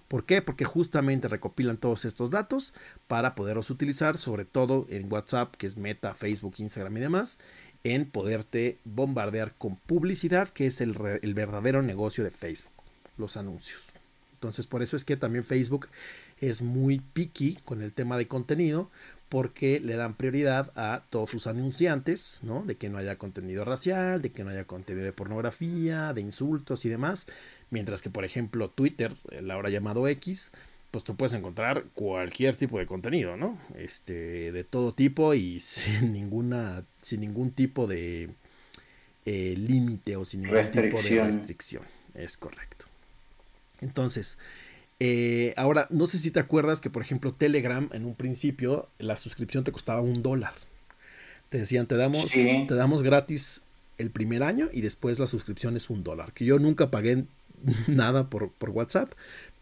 ¿Por 0.10 0.26
qué? 0.26 0.42
Porque 0.42 0.66
justamente 0.66 1.28
recopilan 1.28 1.78
todos 1.78 2.04
estos 2.04 2.32
datos 2.32 2.74
para 3.08 3.36
poderlos 3.36 3.70
utilizar, 3.70 4.18
sobre 4.18 4.44
todo 4.44 4.88
en 4.90 5.12
WhatsApp, 5.12 5.56
que 5.56 5.68
es 5.68 5.78
Meta, 5.78 6.16
Facebook, 6.16 6.56
Instagram 6.58 6.98
y 6.98 7.00
demás, 7.00 7.38
en 7.84 8.06
poderte 8.06 8.78
bombardear 8.86 9.54
con 9.58 9.76
publicidad, 9.76 10.48
que 10.50 10.66
es 10.66 10.82
el, 10.82 10.94
verdadero 10.94 11.82
negocio 11.82 12.24
de 12.24 12.32
Facebook, 12.32 12.72
los 13.18 13.38
anuncios. 13.38 13.82
Entonces, 14.34 14.68
por 14.68 14.82
eso 14.82 14.96
es 14.96 15.04
que 15.04 15.18
también 15.18 15.44
Facebook 15.44 15.88
es 16.40 16.62
muy 16.62 17.00
picky 17.00 17.58
con 17.66 17.82
el 17.82 17.94
tema 17.94 18.18
de 18.18 18.28
contenido, 18.28 18.90
porque 19.28 19.80
le 19.80 19.96
dan 19.96 20.16
prioridad 20.16 20.72
a 20.76 21.04
todos 21.10 21.30
sus 21.30 21.46
anunciantes, 21.46 22.40
¿no? 22.42 22.64
De 22.64 22.76
que 22.76 22.90
no 22.90 22.98
haya 22.98 23.18
contenido 23.18 23.64
racial, 23.64 24.22
de 24.22 24.32
que 24.32 24.44
no 24.44 24.50
haya 24.50 24.64
contenido 24.64 25.06
de 25.06 25.14
pornografía, 25.14 26.14
de 26.14 26.22
insultos 26.22 26.84
y 26.86 26.90
demás. 26.90 27.28
Mientras 27.70 28.02
que, 28.02 28.10
por 28.10 28.26
ejemplo, 28.26 28.70
Twitter, 28.70 29.16
el 29.30 29.52
ahora 29.52 29.70
llamado 29.70 30.08
X, 30.08 30.52
pues 30.92 31.04
tú 31.04 31.16
puedes 31.16 31.34
encontrar 31.34 31.86
cualquier 31.94 32.56
tipo 32.56 32.80
de 32.80 32.86
contenido, 32.86 33.38
¿no? 33.38 33.60
Este, 33.76 34.52
de 34.52 34.64
todo 34.64 34.94
tipo 34.94 35.34
y 35.34 35.60
sin 35.60 36.14
ninguna, 36.14 36.84
sin 37.02 37.22
ningún 37.22 37.52
tipo 37.52 37.88
de 37.88 38.30
eh, 39.26 39.56
límite 39.58 40.16
o 40.16 40.26
sin 40.26 40.44
ningún 40.44 40.62
tipo 40.64 41.02
de 41.02 41.26
restricción. 41.26 41.84
Es 42.16 42.38
correcto. 42.38 42.86
Entonces, 43.82 44.38
eh, 45.00 45.54
ahora, 45.56 45.88
no 45.90 46.08
sé 46.08 46.20
si 46.20 46.32
te 46.32 46.40
acuerdas 46.40 46.82
que, 46.82 46.90
por 46.90 47.02
ejemplo, 47.02 47.34
Telegram 47.34 47.90
en 47.94 48.06
un 48.06 48.16
principio 48.16 48.90
la 48.98 49.16
suscripción 49.16 49.64
te 49.64 49.72
costaba 49.72 50.02
un 50.02 50.22
dólar. 50.22 50.54
Te 51.50 51.58
decían, 51.60 51.88
te 51.88 51.96
damos, 51.96 52.28
te 52.32 52.76
damos 52.76 53.02
gratis 53.02 53.62
el 53.98 54.12
primer 54.12 54.44
año 54.44 54.70
y 54.72 54.82
después 54.82 55.20
la 55.20 55.28
suscripción 55.28 55.78
es 55.78 55.90
un 55.90 56.04
dólar. 56.04 56.34
Que 56.34 56.46
yo 56.46 56.60
nunca 56.60 56.92
pagué 56.92 57.26
nada 57.88 58.30
por, 58.30 58.52
por 58.52 58.70
WhatsApp, 58.72 59.14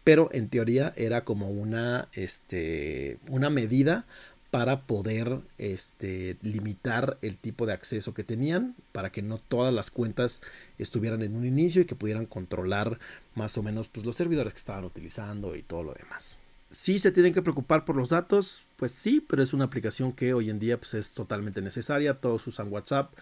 pero 0.08 0.30
en 0.32 0.48
teoría 0.48 0.94
era 0.96 1.26
como 1.26 1.50
una, 1.50 2.08
este, 2.14 3.18
una 3.28 3.50
medida 3.50 4.06
para 4.50 4.86
poder 4.86 5.40
este, 5.58 6.38
limitar 6.40 7.18
el 7.20 7.36
tipo 7.36 7.66
de 7.66 7.74
acceso 7.74 8.14
que 8.14 8.24
tenían, 8.24 8.74
para 8.92 9.12
que 9.12 9.20
no 9.20 9.36
todas 9.36 9.74
las 9.74 9.90
cuentas 9.90 10.40
estuvieran 10.78 11.20
en 11.20 11.36
un 11.36 11.44
inicio 11.44 11.82
y 11.82 11.84
que 11.84 11.94
pudieran 11.94 12.24
controlar 12.24 12.98
más 13.34 13.58
o 13.58 13.62
menos 13.62 13.88
pues, 13.88 14.06
los 14.06 14.16
servidores 14.16 14.54
que 14.54 14.60
estaban 14.60 14.86
utilizando 14.86 15.54
y 15.54 15.62
todo 15.62 15.82
lo 15.82 15.92
demás. 15.92 16.40
Sí 16.70 16.98
se 16.98 17.12
tienen 17.12 17.34
que 17.34 17.42
preocupar 17.42 17.84
por 17.84 17.94
los 17.94 18.08
datos, 18.08 18.62
pues 18.76 18.92
sí, 18.92 19.22
pero 19.28 19.42
es 19.42 19.52
una 19.52 19.64
aplicación 19.64 20.12
que 20.14 20.32
hoy 20.32 20.48
en 20.48 20.58
día 20.58 20.78
pues, 20.78 20.94
es 20.94 21.12
totalmente 21.12 21.60
necesaria, 21.60 22.14
todos 22.14 22.46
usan 22.46 22.72
WhatsApp, 22.72 23.12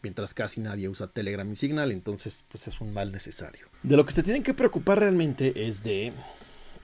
mientras 0.00 0.32
casi 0.32 0.60
nadie 0.60 0.88
usa 0.88 1.08
Telegram 1.08 1.50
y 1.50 1.56
Signal, 1.56 1.90
entonces 1.90 2.44
pues 2.48 2.68
es 2.68 2.80
un 2.80 2.92
mal 2.92 3.10
necesario. 3.10 3.66
De 3.82 3.96
lo 3.96 4.06
que 4.06 4.12
se 4.12 4.22
tienen 4.22 4.44
que 4.44 4.54
preocupar 4.54 5.00
realmente 5.00 5.66
es 5.66 5.82
de 5.82 6.12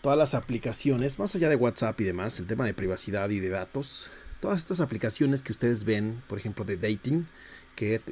todas 0.02 0.18
las 0.18 0.34
aplicaciones, 0.34 1.18
más 1.18 1.34
allá 1.34 1.48
de 1.48 1.56
WhatsApp 1.56 1.98
y 2.00 2.04
demás, 2.04 2.38
el 2.38 2.46
tema 2.46 2.66
de 2.66 2.74
privacidad 2.74 3.30
y 3.30 3.40
de 3.40 3.48
datos, 3.48 4.10
todas 4.40 4.58
estas 4.58 4.80
aplicaciones 4.80 5.40
que 5.40 5.52
ustedes 5.52 5.84
ven, 5.84 6.22
por 6.26 6.38
ejemplo, 6.38 6.64
de 6.64 6.76
dating, 6.76 7.26
que 7.76 8.02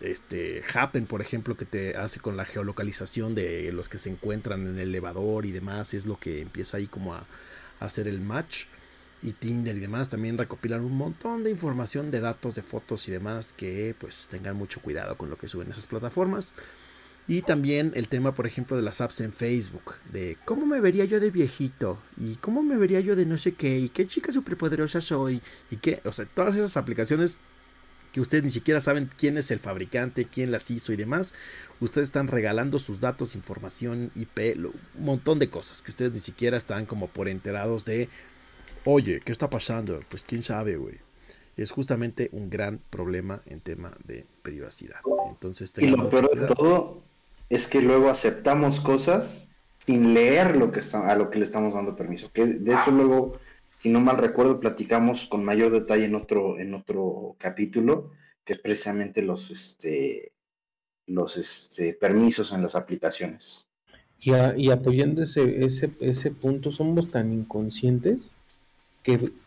este 0.00 0.62
Happen, 0.72 1.06
por 1.06 1.22
ejemplo, 1.22 1.56
que 1.56 1.64
te 1.64 1.96
hace 1.96 2.20
con 2.20 2.36
la 2.36 2.44
geolocalización 2.44 3.34
de 3.34 3.72
los 3.72 3.88
que 3.88 3.98
se 3.98 4.10
encuentran 4.10 4.66
en 4.66 4.78
el 4.78 4.90
elevador 4.90 5.46
y 5.46 5.50
demás, 5.50 5.94
es 5.94 6.06
lo 6.06 6.20
que 6.20 6.42
empieza 6.42 6.76
ahí 6.76 6.86
como 6.86 7.14
a, 7.14 7.26
a 7.80 7.84
hacer 7.86 8.06
el 8.06 8.20
match. 8.20 8.66
Y 9.20 9.32
Tinder 9.32 9.76
y 9.76 9.80
demás 9.80 10.10
también 10.10 10.38
recopilan 10.38 10.84
un 10.84 10.96
montón 10.96 11.42
de 11.42 11.50
información 11.50 12.12
de 12.12 12.20
datos, 12.20 12.54
de 12.54 12.62
fotos 12.62 13.08
y 13.08 13.10
demás 13.10 13.52
que 13.52 13.96
pues 13.98 14.28
tengan 14.30 14.54
mucho 14.54 14.80
cuidado 14.80 15.16
con 15.16 15.28
lo 15.28 15.36
que 15.36 15.48
suben 15.48 15.72
esas 15.72 15.88
plataformas. 15.88 16.54
Y 17.28 17.42
también 17.42 17.92
el 17.94 18.08
tema, 18.08 18.32
por 18.32 18.46
ejemplo, 18.46 18.74
de 18.74 18.82
las 18.82 19.02
apps 19.02 19.20
en 19.20 19.34
Facebook, 19.34 19.96
de 20.10 20.38
cómo 20.46 20.64
me 20.64 20.80
vería 20.80 21.04
yo 21.04 21.20
de 21.20 21.30
viejito, 21.30 21.98
y 22.16 22.36
cómo 22.36 22.62
me 22.62 22.78
vería 22.78 23.00
yo 23.00 23.16
de 23.16 23.26
no 23.26 23.36
sé 23.36 23.52
qué, 23.52 23.78
y 23.78 23.90
qué 23.90 24.06
chica 24.06 24.32
superpoderosa 24.32 25.02
soy, 25.02 25.42
y 25.70 25.76
qué, 25.76 26.00
o 26.06 26.12
sea, 26.12 26.24
todas 26.24 26.56
esas 26.56 26.78
aplicaciones 26.78 27.36
que 28.12 28.22
ustedes 28.22 28.44
ni 28.44 28.50
siquiera 28.50 28.80
saben 28.80 29.10
quién 29.18 29.36
es 29.36 29.50
el 29.50 29.58
fabricante, 29.58 30.24
quién 30.24 30.50
las 30.50 30.70
hizo 30.70 30.90
y 30.94 30.96
demás, 30.96 31.34
ustedes 31.80 32.08
están 32.08 32.28
regalando 32.28 32.78
sus 32.78 32.98
datos, 32.98 33.34
información, 33.34 34.10
IP, 34.14 34.56
un 34.56 35.04
montón 35.04 35.38
de 35.38 35.50
cosas 35.50 35.82
que 35.82 35.90
ustedes 35.90 36.12
ni 36.12 36.20
siquiera 36.20 36.56
están 36.56 36.86
como 36.86 37.08
por 37.08 37.28
enterados 37.28 37.84
de, 37.84 38.08
oye, 38.86 39.20
¿qué 39.20 39.32
está 39.32 39.50
pasando? 39.50 40.00
Pues 40.08 40.22
quién 40.22 40.42
sabe, 40.42 40.78
güey. 40.78 40.96
Es 41.58 41.72
justamente 41.72 42.30
un 42.32 42.48
gran 42.48 42.80
problema 42.88 43.42
en 43.44 43.60
tema 43.60 43.92
de 44.04 44.24
privacidad. 44.42 45.00
Entonces, 45.28 45.72
y 45.76 45.88
lo 45.88 46.08
peor 46.08 46.30
de 46.34 46.46
todo 46.46 47.02
es 47.48 47.66
que 47.66 47.80
luego 47.80 48.10
aceptamos 48.10 48.80
cosas 48.80 49.50
sin 49.78 50.14
leer 50.14 50.56
lo 50.56 50.70
que 50.70 50.80
a 50.92 51.14
lo 51.16 51.30
que 51.30 51.38
le 51.38 51.44
estamos 51.44 51.74
dando 51.74 51.96
permiso. 51.96 52.30
Que 52.32 52.46
de 52.46 52.74
eso 52.74 52.90
luego, 52.90 53.38
si 53.78 53.88
no 53.88 54.00
mal 54.00 54.18
recuerdo, 54.18 54.60
platicamos 54.60 55.26
con 55.26 55.44
mayor 55.44 55.72
detalle 55.72 56.04
en 56.04 56.14
otro, 56.14 56.58
en 56.58 56.74
otro 56.74 57.36
capítulo, 57.38 58.12
que 58.44 58.54
es 58.54 58.58
precisamente 58.58 59.22
los, 59.22 59.50
este, 59.50 60.32
los 61.06 61.36
este, 61.36 61.94
permisos 61.94 62.52
en 62.52 62.62
las 62.62 62.76
aplicaciones. 62.76 63.66
Y, 64.20 64.32
y 64.56 64.70
apoyando 64.70 65.22
ese, 65.22 65.64
ese, 65.64 65.90
ese 66.00 66.30
punto, 66.32 66.72
somos 66.72 67.10
tan 67.10 67.32
inconscientes 67.32 68.37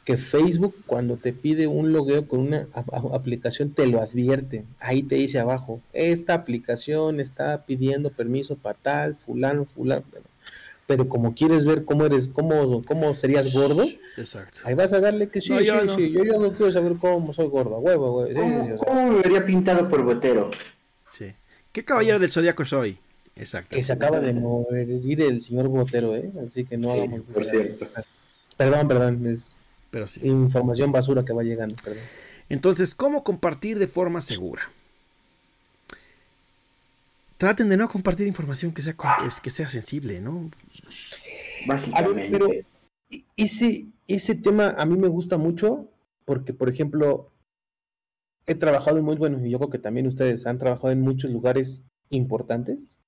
que, 0.05 0.17
Facebook 0.17 0.75
cuando 0.85 1.15
te 1.17 1.31
pide 1.31 1.67
un 1.67 1.93
logueo 1.93 2.27
con 2.27 2.39
una 2.39 2.67
aplicación 3.13 3.71
te 3.71 3.87
lo 3.87 4.01
advierte. 4.01 4.65
Ahí 4.79 5.03
te 5.03 5.15
dice 5.15 5.39
abajo, 5.39 5.81
esta 5.93 6.33
aplicación 6.33 7.19
está 7.19 7.65
pidiendo 7.65 8.09
permiso 8.09 8.55
para 8.55 8.77
tal, 8.77 9.15
fulano, 9.15 9.65
fulano. 9.65 10.03
Pero 10.87 11.07
como 11.07 11.33
quieres 11.33 11.63
ver 11.63 11.85
cómo 11.85 12.05
eres, 12.05 12.27
cómo, 12.27 12.81
cómo 12.83 13.15
serías 13.15 13.53
gordo, 13.53 13.85
Exacto. 14.17 14.59
ahí 14.65 14.73
vas 14.73 14.91
a 14.91 14.99
darle 14.99 15.29
que 15.29 15.39
sí, 15.39 15.53
sí, 15.57 15.65
sí. 15.95 16.11
Yo, 16.11 16.25
yo 16.25 16.39
no 16.39 16.51
quiero 16.51 16.71
saber 16.71 16.93
cómo 16.99 17.33
soy 17.33 17.47
gordo, 17.47 17.77
huevo, 17.79 18.11
güey. 18.11 18.33
¿Cómo, 18.77 19.11
me 19.11 19.21
vería 19.21 19.45
pintado 19.45 19.87
por 19.87 20.03
botero? 20.03 20.49
Sí. 21.09 21.33
¿Qué 21.71 21.85
caballero 21.85 22.19
del 22.19 22.31
zodiaco 22.31 22.65
soy? 22.65 22.97
Exacto. 23.35 23.77
Que 23.77 23.83
se 23.83 23.93
acaba 23.93 24.19
de 24.19 24.33
morir 24.33 25.21
el 25.21 25.41
señor 25.41 25.69
Botero, 25.69 26.15
¿eh? 26.17 26.29
Así 26.43 26.65
que 26.65 26.77
no 26.77 26.91
hagamos. 26.91 27.21
Por 27.21 27.45
cierto. 27.45 27.87
Perdón, 28.61 28.87
perdón, 28.87 29.25
es 29.25 29.55
Pero 29.89 30.07
sí. 30.07 30.27
información 30.27 30.91
basura 30.91 31.25
que 31.25 31.33
va 31.33 31.41
llegando. 31.41 31.75
Perdón. 31.83 32.03
Entonces, 32.47 32.93
¿cómo 32.93 33.23
compartir 33.23 33.79
de 33.79 33.87
forma 33.87 34.21
segura? 34.21 34.69
Traten 37.37 37.69
de 37.69 37.77
no 37.77 37.89
compartir 37.89 38.27
información 38.27 38.71
que 38.71 38.83
sea, 38.83 38.95
que 39.41 39.49
sea 39.49 39.67
sensible, 39.67 40.21
¿no? 40.21 40.51
Básicamente. 41.65 42.29
pero 42.29 42.47
ese, 43.35 43.87
ese 44.07 44.35
tema 44.35 44.75
a 44.77 44.85
mí 44.85 44.95
me 44.95 45.07
gusta 45.07 45.39
mucho 45.39 45.87
porque, 46.25 46.53
por 46.53 46.69
ejemplo, 46.69 47.31
he 48.45 48.53
trabajado 48.53 49.01
muy 49.01 49.15
bueno, 49.15 49.43
y 49.43 49.49
yo 49.49 49.57
creo 49.57 49.71
que 49.71 49.79
también 49.79 50.05
ustedes 50.05 50.45
han 50.45 50.59
trabajado 50.59 50.91
en 50.91 51.01
muchos 51.01 51.31
lugares 51.31 51.83
importantes, 52.11 52.99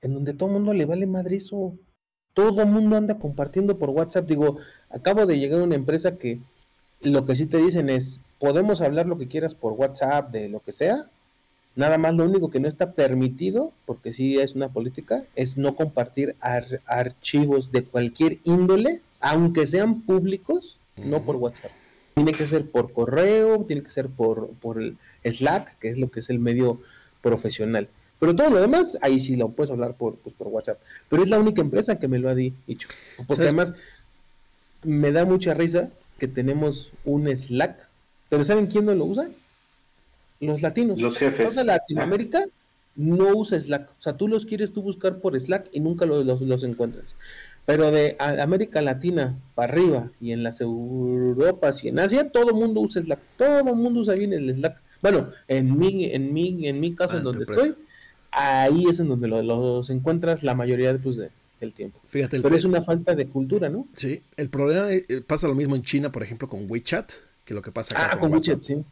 en 0.00 0.14
donde 0.14 0.34
todo 0.34 0.48
el 0.48 0.54
mundo 0.54 0.74
le 0.74 0.84
vale 0.84 1.06
madre 1.06 1.36
eso 1.36 1.78
todo 2.36 2.66
mundo 2.66 2.98
anda 2.98 3.18
compartiendo 3.18 3.78
por 3.78 3.88
WhatsApp. 3.88 4.26
Digo, 4.28 4.58
acabo 4.90 5.24
de 5.24 5.38
llegar 5.38 5.58
a 5.58 5.64
una 5.64 5.74
empresa 5.74 6.18
que 6.18 6.38
lo 7.00 7.24
que 7.24 7.34
sí 7.34 7.46
te 7.46 7.56
dicen 7.56 7.88
es, 7.88 8.20
podemos 8.38 8.82
hablar 8.82 9.06
lo 9.06 9.16
que 9.16 9.26
quieras 9.26 9.54
por 9.54 9.72
WhatsApp, 9.72 10.30
de 10.32 10.50
lo 10.50 10.60
que 10.60 10.70
sea. 10.70 11.06
Nada 11.76 11.96
más 11.96 12.14
lo 12.14 12.24
único 12.24 12.50
que 12.50 12.60
no 12.60 12.68
está 12.68 12.92
permitido, 12.92 13.72
porque 13.86 14.12
sí 14.12 14.38
es 14.38 14.54
una 14.54 14.68
política, 14.68 15.24
es 15.34 15.56
no 15.56 15.76
compartir 15.76 16.36
archivos 16.84 17.72
de 17.72 17.84
cualquier 17.84 18.38
índole, 18.44 19.00
aunque 19.20 19.66
sean 19.66 20.02
públicos, 20.02 20.78
no 21.02 21.22
por 21.22 21.36
WhatsApp. 21.36 21.70
Tiene 22.16 22.32
que 22.32 22.46
ser 22.46 22.70
por 22.70 22.92
correo, 22.92 23.64
tiene 23.64 23.82
que 23.82 23.90
ser 23.90 24.10
por, 24.10 24.50
por 24.60 24.82
el 24.82 24.98
Slack, 25.24 25.78
que 25.78 25.88
es 25.88 25.96
lo 25.96 26.10
que 26.10 26.20
es 26.20 26.28
el 26.28 26.38
medio 26.38 26.82
profesional. 27.22 27.88
Pero 28.18 28.34
todo 28.34 28.50
lo 28.50 28.60
demás, 28.60 28.96
ahí 29.02 29.20
sí 29.20 29.36
lo 29.36 29.50
puedes 29.50 29.70
hablar 29.70 29.94
por, 29.94 30.16
pues, 30.16 30.34
por 30.34 30.48
WhatsApp. 30.48 30.78
Pero 31.08 31.22
es 31.22 31.28
la 31.28 31.38
única 31.38 31.60
empresa 31.60 31.98
que 31.98 32.08
me 32.08 32.18
lo 32.18 32.30
ha 32.30 32.34
dicho. 32.34 32.88
Porque 33.26 33.44
además 33.44 33.74
me 34.82 35.12
da 35.12 35.24
mucha 35.24 35.52
risa 35.52 35.90
que 36.18 36.28
tenemos 36.28 36.92
un 37.04 37.34
Slack. 37.34 37.88
Pero 38.28 38.44
¿saben 38.44 38.66
quién 38.66 38.86
no 38.86 38.94
lo 38.94 39.04
usa? 39.04 39.28
Los 40.40 40.62
latinos. 40.62 41.00
Los 41.00 41.18
jefes. 41.18 41.50
Toda 41.50 41.64
Latinoamérica 41.64 42.46
no 42.94 43.36
usa 43.36 43.60
Slack. 43.60 43.90
O 43.90 44.02
sea, 44.02 44.16
tú 44.16 44.28
los 44.28 44.46
quieres 44.46 44.72
tú 44.72 44.82
buscar 44.82 45.18
por 45.18 45.38
Slack 45.38 45.68
y 45.72 45.80
nunca 45.80 46.06
los, 46.06 46.40
los, 46.40 46.62
encuentras. 46.62 47.14
Pero 47.66 47.90
de 47.90 48.16
América 48.18 48.80
Latina 48.80 49.36
para 49.54 49.72
arriba 49.72 50.10
y 50.20 50.32
en 50.32 50.42
las 50.42 50.60
Europas 50.60 51.84
y 51.84 51.88
en 51.88 51.98
Asia, 51.98 52.30
todo 52.30 52.50
el 52.50 52.54
mundo 52.54 52.80
usa 52.80 53.02
Slack. 53.02 53.20
Todo 53.36 53.70
el 53.70 53.76
mundo 53.76 54.00
usa 54.00 54.14
bien 54.14 54.32
el 54.32 54.54
Slack. 54.54 54.80
Bueno, 55.02 55.30
en 55.48 55.78
mi, 55.78 56.06
en 56.06 56.32
mi, 56.32 56.66
en 56.68 56.80
mi 56.80 56.94
caso, 56.94 57.14
ah, 57.14 57.18
en 57.18 57.24
donde 57.24 57.44
estoy, 57.44 57.74
ahí 58.36 58.84
es 58.88 59.00
en 59.00 59.08
donde 59.08 59.28
los, 59.28 59.90
encuentras 59.90 60.42
la 60.42 60.54
mayoría 60.54 60.96
pues, 60.98 61.16
de, 61.16 61.30
del 61.60 61.72
tiempo. 61.72 62.00
Fíjate, 62.06 62.40
Pero 62.40 62.54
es 62.54 62.64
una 62.64 62.82
falta 62.82 63.14
de 63.14 63.26
cultura, 63.26 63.68
¿no? 63.68 63.88
Sí, 63.94 64.22
el 64.36 64.50
problema 64.50 64.92
eh, 64.92 65.22
pasa 65.26 65.48
lo 65.48 65.54
mismo 65.54 65.74
en 65.74 65.82
China, 65.82 66.12
por 66.12 66.22
ejemplo, 66.22 66.48
con 66.48 66.70
WeChat, 66.70 67.12
que 67.44 67.54
lo 67.54 67.62
que 67.62 67.72
pasa 67.72 67.94
acá 67.94 68.16
ah, 68.16 68.20
con, 68.20 68.32
WeChat, 68.32 68.62
sí. 68.62 68.84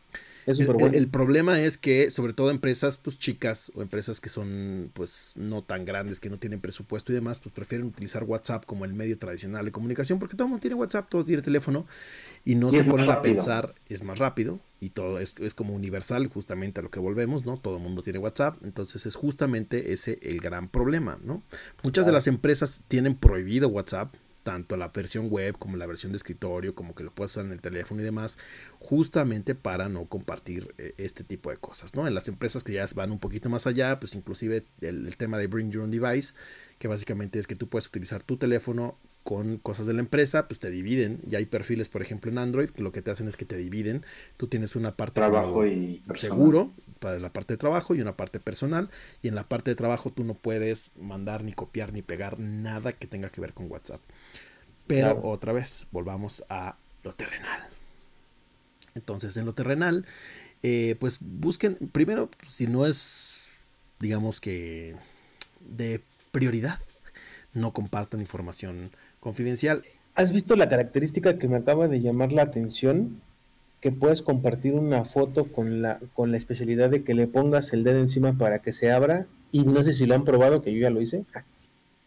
Es 0.46 0.60
el, 0.60 0.66
bueno. 0.66 0.94
el, 0.94 1.08
problema 1.08 1.60
es 1.60 1.78
que, 1.78 2.10
sobre 2.10 2.32
todo 2.32 2.50
empresas 2.50 2.96
pues 2.96 3.18
chicas 3.18 3.72
o 3.74 3.82
empresas 3.82 4.20
que 4.20 4.28
son 4.28 4.90
pues 4.92 5.32
no 5.36 5.62
tan 5.62 5.84
grandes, 5.84 6.20
que 6.20 6.30
no 6.30 6.38
tienen 6.38 6.60
presupuesto 6.60 7.12
y 7.12 7.14
demás, 7.14 7.38
pues 7.38 7.54
prefieren 7.54 7.86
utilizar 7.86 8.24
WhatsApp 8.24 8.64
como 8.66 8.84
el 8.84 8.94
medio 8.94 9.18
tradicional 9.18 9.64
de 9.64 9.72
comunicación, 9.72 10.18
porque 10.18 10.36
todo 10.36 10.46
el 10.46 10.50
mundo 10.50 10.60
tiene 10.60 10.76
WhatsApp, 10.76 11.08
todo 11.08 11.24
tiene 11.24 11.42
teléfono, 11.42 11.86
y 12.44 12.54
no 12.56 12.72
se 12.72 12.84
ponen 12.84 13.10
a 13.10 13.22
pensar, 13.22 13.74
es 13.88 14.02
más 14.02 14.18
rápido, 14.18 14.60
y 14.80 14.90
todo 14.90 15.18
es, 15.18 15.34
es, 15.38 15.54
como 15.54 15.74
universal, 15.74 16.26
justamente 16.28 16.80
a 16.80 16.82
lo 16.82 16.90
que 16.90 17.00
volvemos, 17.00 17.46
¿no? 17.46 17.56
Todo 17.56 17.76
el 17.78 17.82
mundo 17.82 18.02
tiene 18.02 18.18
WhatsApp, 18.18 18.56
entonces 18.64 19.06
es 19.06 19.14
justamente 19.14 19.92
ese 19.92 20.18
el 20.22 20.40
gran 20.40 20.68
problema, 20.68 21.18
¿no? 21.24 21.42
Muchas 21.82 22.04
de 22.04 22.12
las 22.12 22.26
empresas 22.26 22.82
tienen 22.88 23.14
prohibido 23.14 23.68
WhatsApp, 23.68 24.14
tanto 24.44 24.76
la 24.76 24.88
versión 24.88 25.28
web 25.28 25.58
como 25.58 25.76
la 25.76 25.86
versión 25.86 26.12
de 26.12 26.18
escritorio, 26.18 26.74
como 26.76 26.94
que 26.94 27.02
lo 27.02 27.12
puedes 27.12 27.32
usar 27.32 27.46
en 27.46 27.52
el 27.52 27.60
teléfono 27.60 28.00
y 28.00 28.04
demás, 28.04 28.38
justamente 28.78 29.56
para 29.56 29.88
no 29.88 30.04
compartir 30.04 30.72
eh, 30.78 30.94
este 30.98 31.24
tipo 31.24 31.50
de 31.50 31.56
cosas, 31.56 31.94
¿no? 31.94 32.06
En 32.06 32.14
las 32.14 32.28
empresas 32.28 32.62
que 32.62 32.74
ya 32.74 32.86
van 32.94 33.10
un 33.10 33.18
poquito 33.18 33.48
más 33.48 33.66
allá, 33.66 33.98
pues 33.98 34.14
inclusive 34.14 34.64
el, 34.80 35.16
tema 35.16 35.38
de 35.38 35.48
Bring 35.48 35.72
Your 35.72 35.84
Own 35.84 35.90
Device, 35.90 36.34
que 36.78 36.86
básicamente 36.86 37.38
es 37.38 37.46
que 37.46 37.56
tú 37.56 37.68
puedes 37.68 37.88
utilizar 37.88 38.22
tu 38.22 38.36
teléfono 38.36 38.98
con 39.24 39.56
cosas 39.56 39.86
de 39.86 39.94
la 39.94 40.00
empresa, 40.00 40.46
pues 40.46 40.60
te 40.60 40.70
dividen. 40.70 41.18
Ya 41.26 41.38
hay 41.38 41.46
perfiles, 41.46 41.88
por 41.88 42.02
ejemplo, 42.02 42.30
en 42.30 42.36
Android, 42.36 42.68
que 42.68 42.82
lo 42.82 42.92
que 42.92 43.00
te 43.00 43.10
hacen 43.10 43.26
es 43.26 43.38
que 43.38 43.46
te 43.46 43.56
dividen. 43.56 44.04
Tú 44.36 44.48
tienes 44.48 44.76
una 44.76 44.94
parte 44.96 45.14
trabajo 45.14 45.66
y 45.66 46.02
seguro 46.14 46.70
para 47.00 47.18
la 47.18 47.32
parte 47.32 47.54
de 47.54 47.58
trabajo 47.58 47.94
y 47.94 48.02
una 48.02 48.16
parte 48.18 48.38
personal. 48.38 48.90
Y 49.22 49.28
en 49.28 49.34
la 49.34 49.44
parte 49.44 49.70
de 49.70 49.76
trabajo 49.76 50.12
tú 50.12 50.24
no 50.24 50.34
puedes 50.34 50.92
mandar 51.00 51.42
ni 51.42 51.54
copiar 51.54 51.94
ni 51.94 52.02
pegar 52.02 52.38
nada 52.38 52.92
que 52.92 53.06
tenga 53.06 53.30
que 53.30 53.40
ver 53.40 53.54
con 53.54 53.70
WhatsApp. 53.70 54.02
Pero 54.86 55.18
otra 55.24 55.54
vez, 55.54 55.86
volvamos 55.90 56.44
a 56.50 56.76
lo 57.02 57.14
terrenal. 57.14 57.66
Entonces, 58.94 59.38
en 59.38 59.46
lo 59.46 59.54
terrenal, 59.54 60.04
eh, 60.62 60.96
pues 61.00 61.16
busquen, 61.20 61.76
primero, 61.92 62.28
si 62.46 62.66
no 62.66 62.84
es, 62.84 63.46
digamos 64.00 64.40
que, 64.40 64.94
de 65.60 66.02
prioridad, 66.30 66.78
no 67.54 67.72
compartan 67.72 68.20
información 68.20 68.90
confidencial. 69.24 69.82
¿Has 70.14 70.32
visto 70.32 70.54
la 70.54 70.68
característica 70.68 71.38
que 71.38 71.48
me 71.48 71.56
acaba 71.56 71.88
de 71.88 72.02
llamar 72.02 72.32
la 72.32 72.42
atención? 72.42 73.20
Que 73.80 73.90
puedes 73.90 74.22
compartir 74.22 74.74
una 74.74 75.04
foto 75.04 75.46
con 75.46 75.82
la, 75.82 75.98
con 76.12 76.30
la 76.30 76.36
especialidad 76.36 76.90
de 76.90 77.02
que 77.02 77.14
le 77.14 77.26
pongas 77.26 77.72
el 77.72 77.82
dedo 77.82 77.98
encima 78.00 78.34
para 78.34 78.60
que 78.60 78.72
se 78.72 78.92
abra. 78.92 79.26
Y 79.50 79.64
no 79.64 79.82
sé 79.82 79.94
si 79.94 80.06
lo 80.06 80.14
han 80.14 80.24
probado, 80.24 80.62
que 80.62 80.72
yo 80.72 80.80
ya 80.80 80.90
lo 80.90 81.00
hice. 81.00 81.24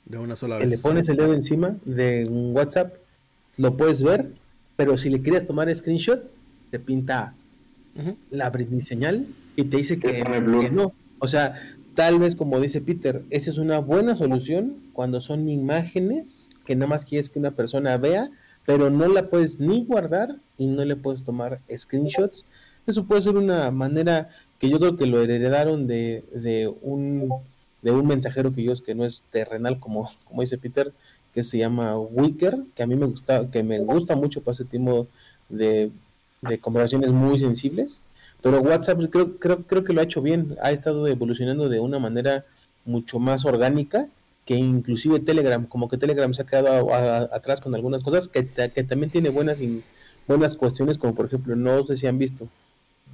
De 0.06 0.19
una 0.19 0.36
sola 0.36 0.58
vez. 0.58 0.67
Le 0.67 0.77
pones 0.77 1.10
el 1.10 1.17
dedo 1.17 1.34
encima 1.34 1.75
de 1.84 2.27
un 2.30 2.56
WhatsApp, 2.56 2.95
lo 3.58 3.75
puedes 3.75 4.03
ver, 4.03 4.30
pero 4.75 4.97
si 4.97 5.10
le 5.10 5.21
quieres 5.21 5.45
tomar 5.45 5.73
screenshot, 5.75 6.23
te 6.71 6.80
pinta 6.80 7.34
la 8.30 8.51
Britney 8.51 8.84
señal 8.84 9.25
y 9.56 9.63
te 9.63 9.77
dice 9.77 9.97
que, 9.97 10.23
no. 10.71 10.93
O 11.17 11.27
sea, 11.27 11.60
tal 11.95 12.19
vez 12.19 12.36
como 12.36 12.60
dice 12.60 12.80
Peter, 12.80 13.23
esa 13.32 13.49
es 13.49 13.58
una 13.58 13.80
buena 13.80 14.15
solución 14.15 14.75
cuando 14.93 15.19
son 15.19 15.49
imágenes 15.49 16.51
que 16.67 16.75
nada 16.75 16.89
más 16.89 17.06
quieres 17.06 17.30
que 17.30 17.39
una 17.39 17.51
persona 17.51 17.95
vea, 17.95 18.30
pero 18.65 18.89
no 18.89 19.08
la 19.08 19.30
puedes 19.30 19.62
ni 19.62 19.86
guardar 19.86 20.36
y 20.58 20.67
no 20.67 20.84
le 20.84 20.97
puedes 20.97 21.23
tomar 21.23 21.62
screenshots. 21.73 22.43
Eso 22.86 23.06
puede 23.06 23.21
ser 23.21 23.38
una 23.38 23.71
manera 23.71 24.30
que 24.60 24.69
yo 24.69 24.77
creo 24.77 24.97
que 24.97 25.06
lo 25.06 25.21
heredaron 25.21 25.88
de, 25.88 26.25
de 26.34 26.67
un 26.82 27.30
de 27.82 27.91
un 27.91 28.06
mensajero 28.06 28.51
que 28.51 28.63
yo 28.63 28.73
que 28.84 28.95
no 28.95 29.06
es 29.06 29.23
terrenal 29.32 29.80
como, 29.80 30.12
como 30.25 30.41
dice 30.41 30.58
Peter, 30.58 30.91
que 31.34 31.43
se 31.43 31.58
llama 31.58 31.97
Wicker, 31.97 32.58
que 32.75 32.84
a 32.84 32.88
mí 32.88 32.95
me 32.95 33.06
gusta, 33.06 33.49
que 33.49 33.63
me 33.63 33.80
gusta 33.80 34.17
mucho 34.17 34.41
para 34.41 34.53
ese 34.53 34.65
tipo 34.65 35.08
de, 35.47 35.91
de 36.41 36.60
conversaciones 36.60 37.12
muy 37.12 37.39
sensibles. 37.39 38.01
Pero 38.41 38.60
WhatsApp 38.60 38.99
creo, 39.10 39.38
creo, 39.38 39.63
creo 39.63 39.84
que 39.86 39.93
lo 39.93 40.01
ha 40.01 40.03
hecho 40.03 40.21
bien, 40.21 40.58
ha 40.62 40.71
estado 40.71 41.08
evolucionando 41.08 41.69
de 41.69 41.80
una 41.80 41.99
manera 41.99 42.43
mucho 42.84 43.19
más 43.19 43.45
orgánica 43.45 44.10
que 44.48 44.56
inclusive 44.56 45.20
Telegram, 45.20 45.68
como 45.68 45.90
que 45.90 45.98
Telegram 45.98 46.34
se 46.34 46.42
ha 46.42 46.46
quedado 46.46 46.92
atrás 46.94 47.60
con 47.60 47.76
algunas 47.76 48.02
cosas 48.02 48.30
que, 48.30 48.44
también 48.44 49.12
tiene 49.12 49.28
buenas, 49.28 49.60
buenas 50.26 50.56
cuestiones, 50.56 50.98
como 50.98 51.14
por 51.14 51.26
ejemplo, 51.26 51.56
no 51.58 51.84
sé 51.84 51.98
si 51.98 52.08
han 52.08 52.18
visto, 52.18 52.48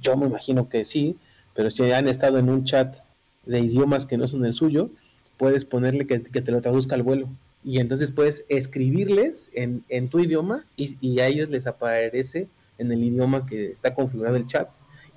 yo 0.00 0.16
me 0.16 0.26
imagino 0.26 0.68
que 0.68 0.84
sí, 0.84 1.16
pero 1.52 1.70
si 1.70 1.90
han 1.90 2.06
estado 2.06 2.38
en 2.38 2.48
un 2.48 2.64
chat 2.64 2.98
de 3.46 3.58
idiomas 3.58 4.06
que 4.06 4.16
no 4.16 4.28
son 4.28 4.46
el 4.46 4.52
suyo, 4.52 4.90
puedes 5.36 5.64
ponerle 5.64 6.06
que, 6.06 6.20
te 6.20 6.52
lo 6.52 6.60
traduzca 6.60 6.94
al 6.94 7.02
vuelo. 7.02 7.28
Y 7.64 7.80
entonces 7.80 8.12
puedes 8.12 8.44
escribirles 8.48 9.50
en, 9.54 10.08
tu 10.08 10.20
idioma 10.20 10.64
y, 10.76 11.18
a 11.18 11.26
ellos 11.26 11.50
les 11.50 11.66
aparece 11.66 12.48
en 12.78 12.92
el 12.92 13.02
idioma 13.02 13.44
que 13.44 13.72
está 13.72 13.92
configurado 13.92 14.36
el 14.36 14.46
chat. 14.46 14.68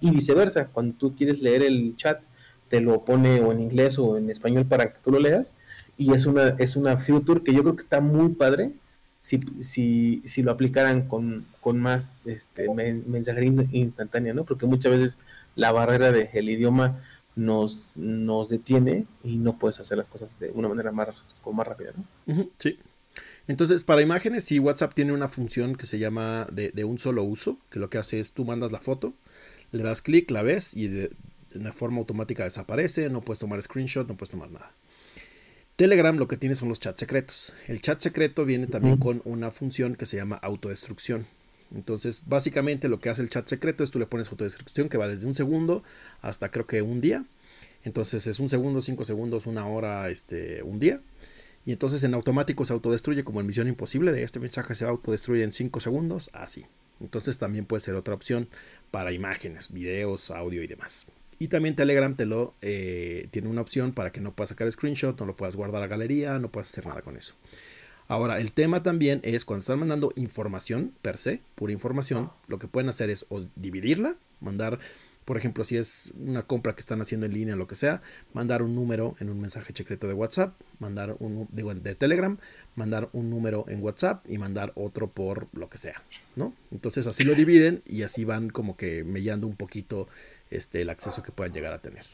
Y 0.02 0.10
viceversa, 0.10 0.68
cuando 0.68 0.96
tú 0.96 1.16
quieres 1.16 1.42
leer 1.42 1.62
el 1.62 1.96
chat, 1.96 2.22
te 2.70 2.82
lo 2.82 3.04
pone 3.06 3.40
o 3.42 3.52
en 3.52 3.62
inglés 3.62 3.98
o 4.00 4.18
en 4.18 4.30
español 4.30 4.66
para 4.66 4.94
que 4.94 5.00
tú 5.04 5.12
lo 5.12 5.20
leas. 5.20 5.56
Y 5.98 6.14
es 6.14 6.26
una, 6.26 6.50
es 6.60 6.76
una 6.76 6.98
feature 6.98 7.42
que 7.44 7.54
yo 7.54 7.62
creo 7.64 7.76
que 7.76 7.84
está 7.84 8.02
muy 8.02 8.30
padre 8.30 8.72
si, 9.22 9.42
si, 9.60 10.22
si 10.26 10.44
lo 10.44 10.52
aplicaran 10.52 11.08
con, 11.08 11.46
con 11.60 11.80
más 11.80 12.14
este, 12.26 12.68
mensajería 12.70 13.52
instantánea, 13.72 14.34
¿no? 14.34 14.46
Porque 14.46 14.66
muchas 14.66 14.92
veces 14.92 15.20
la 15.56 15.72
barrera 15.72 16.12
del 16.12 16.50
idioma 16.50 17.02
nos, 17.36 17.98
nos 17.98 18.50
detiene 18.50 19.06
y 19.24 19.38
no 19.38 19.58
puedes 19.58 19.80
hacer 19.80 19.98
las 19.98 20.08
cosas 20.08 20.40
de 20.40 20.52
una 20.52 20.68
manera 20.68 20.92
más, 20.92 21.10
como 21.42 21.58
más 21.58 21.68
rápida, 21.68 21.92
¿no? 22.26 22.50
sí. 22.60 22.80
Entonces, 23.48 23.84
para 23.84 24.02
imágenes, 24.02 24.44
sí, 24.44 24.60
WhatsApp 24.60 24.94
tiene 24.94 25.14
una 25.14 25.30
función 25.30 25.76
que 25.76 25.86
se 25.86 26.00
llama 26.00 26.48
de, 26.52 26.84
un 26.84 27.00
solo 27.00 27.24
uso, 27.24 27.58
que 27.70 27.80
lo 27.80 27.90
que 27.90 27.98
hace 27.98 28.20
es 28.20 28.34
tú 28.34 28.44
mandas 28.44 28.72
la 28.72 28.80
foto, 28.80 29.14
le 29.72 29.84
das 29.84 30.02
clic, 30.02 30.30
la 30.32 30.42
ves 30.42 30.76
y 30.76 30.88
de, 30.88 31.12
de 31.54 31.72
forma 31.72 32.00
automática 32.00 32.44
desaparece, 32.44 33.10
no 33.10 33.22
puedes 33.22 33.40
tomar 33.40 33.62
screenshot, 33.62 34.08
no 34.08 34.16
puedes 34.16 34.32
tomar 34.32 34.52
nada. 34.52 34.72
Telegram 35.76 36.18
lo 36.18 36.28
que 36.28 36.38
tiene 36.38 36.56
son 36.56 36.70
los 36.70 36.80
chats 36.80 37.00
secretos. 37.00 37.54
El 37.68 37.82
chat 37.82 38.02
secreto 38.02 38.46
viene 38.46 38.66
también 38.66 38.98
con 38.98 39.22
una 39.26 39.52
función 39.52 39.96
que 39.96 40.08
se 40.08 40.18
llama 40.18 40.36
autodestrucción. 40.38 41.28
Entonces, 41.76 42.24
básicamente 42.26 42.90
lo 42.90 43.00
que 43.00 43.10
hace 43.10 43.22
el 43.22 43.30
chat 43.30 43.48
secreto 43.48 43.84
es 43.84 43.92
tú 43.92 44.00
le 44.00 44.08
pones 44.08 44.30
autodestrucción 44.30 44.90
que 44.90 44.98
va 44.98 45.08
desde 45.08 45.28
un 45.28 45.36
segundo 45.36 45.84
hasta 46.22 46.50
creo 46.50 46.66
que 46.66 46.82
un 46.82 47.00
día. 47.02 47.26
Entonces 47.84 48.26
es 48.26 48.40
un 48.40 48.50
segundo, 48.50 48.82
cinco 48.82 49.06
segundos, 49.06 49.46
una 49.46 49.68
hora, 49.68 50.10
este, 50.10 50.64
un 50.64 50.80
día. 50.80 51.00
Y 51.68 51.74
entonces 51.74 52.02
en 52.04 52.14
automático 52.14 52.66
se 52.66 52.74
autodestruye 52.74 53.24
como 53.24 53.42
en 53.42 53.46
Misión 53.46 53.68
Imposible. 53.68 54.14
De 54.14 54.24
este 54.24 54.40
mensaje 54.40 54.74
se 54.74 54.86
autodestruye 54.86 55.44
en 55.44 55.52
5 55.52 55.82
segundos, 55.82 56.30
así. 56.32 56.66
Entonces 57.02 57.38
también 57.38 57.66
puede 57.66 57.82
ser 57.82 57.96
otra 57.96 58.14
opción 58.14 58.48
para 58.90 59.12
imágenes, 59.12 59.72
videos, 59.72 60.32
audio 60.32 60.64
y 60.64 60.68
demás. 60.68 61.06
Y 61.40 61.50
también 61.50 61.76
Telegram 61.76 62.14
te 62.14 62.26
lo 62.26 62.56
eh, 62.62 63.28
tiene 63.32 63.48
una 63.48 63.62
opción 63.62 63.94
para 63.94 64.12
que 64.12 64.22
no 64.22 64.34
puedas 64.34 64.50
sacar 64.50 64.72
screenshot, 64.72 65.20
no 65.20 65.26
lo 65.26 65.36
puedas 65.36 65.56
guardar 65.56 65.84
a 65.84 65.88
galería, 65.88 66.40
no 66.40 66.52
puedas 66.52 66.70
hacer 66.70 66.86
nada 66.86 67.02
con 67.02 67.16
eso. 67.16 67.36
Ahora, 68.08 68.40
el 68.40 68.54
tema 68.54 68.84
también 68.84 69.20
es 69.24 69.44
cuando 69.44 69.62
están 69.62 69.80
mandando 69.80 70.14
información 70.16 70.94
per 71.02 71.18
se, 71.18 71.42
pura 71.56 71.74
información, 71.74 72.32
lo 72.48 72.58
que 72.58 72.68
pueden 72.68 72.90
hacer 72.90 73.10
es 73.10 73.26
o 73.28 73.46
dividirla, 73.56 74.16
mandar, 74.40 74.80
por 75.26 75.36
ejemplo, 75.36 75.66
si 75.66 75.76
es 75.76 76.14
una 76.18 76.44
compra 76.44 76.74
que 76.74 76.80
están 76.80 77.02
haciendo 77.02 77.26
en 77.26 77.34
línea, 77.34 77.58
lo 77.58 77.68
que 77.68 77.76
sea, 77.76 78.02
mandar 78.34 78.62
un 78.62 78.76
número 78.76 79.18
en 79.20 79.30
un 79.30 79.42
mensaje 79.42 79.74
secreto 79.76 80.08
de 80.08 80.14
WhatsApp, 80.14 80.56
mandar 80.80 81.18
un 81.20 81.50
digo, 81.52 81.76
de 81.76 81.96
Telegram, 81.96 82.38
mandar 82.76 83.10
un 83.12 83.30
número 83.30 83.66
en 83.68 83.84
WhatsApp 83.84 84.24
y 84.30 84.38
mandar 84.38 84.72
otro 84.76 85.10
por 85.12 85.50
lo 85.52 85.70
que 85.70 85.78
sea, 85.78 86.02
¿no? 86.38 86.54
Entonces 86.72 87.08
así 87.08 87.26
lo 87.26 87.36
dividen 87.36 87.84
y 87.86 88.04
así 88.04 88.24
van 88.24 88.50
como 88.50 88.78
que 88.78 89.04
mellando 89.04 89.48
un 89.48 89.58
poquito 89.58 90.08
este 90.50 90.82
el 90.82 90.90
acceso 90.90 91.24
que 91.24 91.32
puedan 91.32 91.54
llegar 91.54 91.74
a 91.74 91.80
tener. 91.80 92.06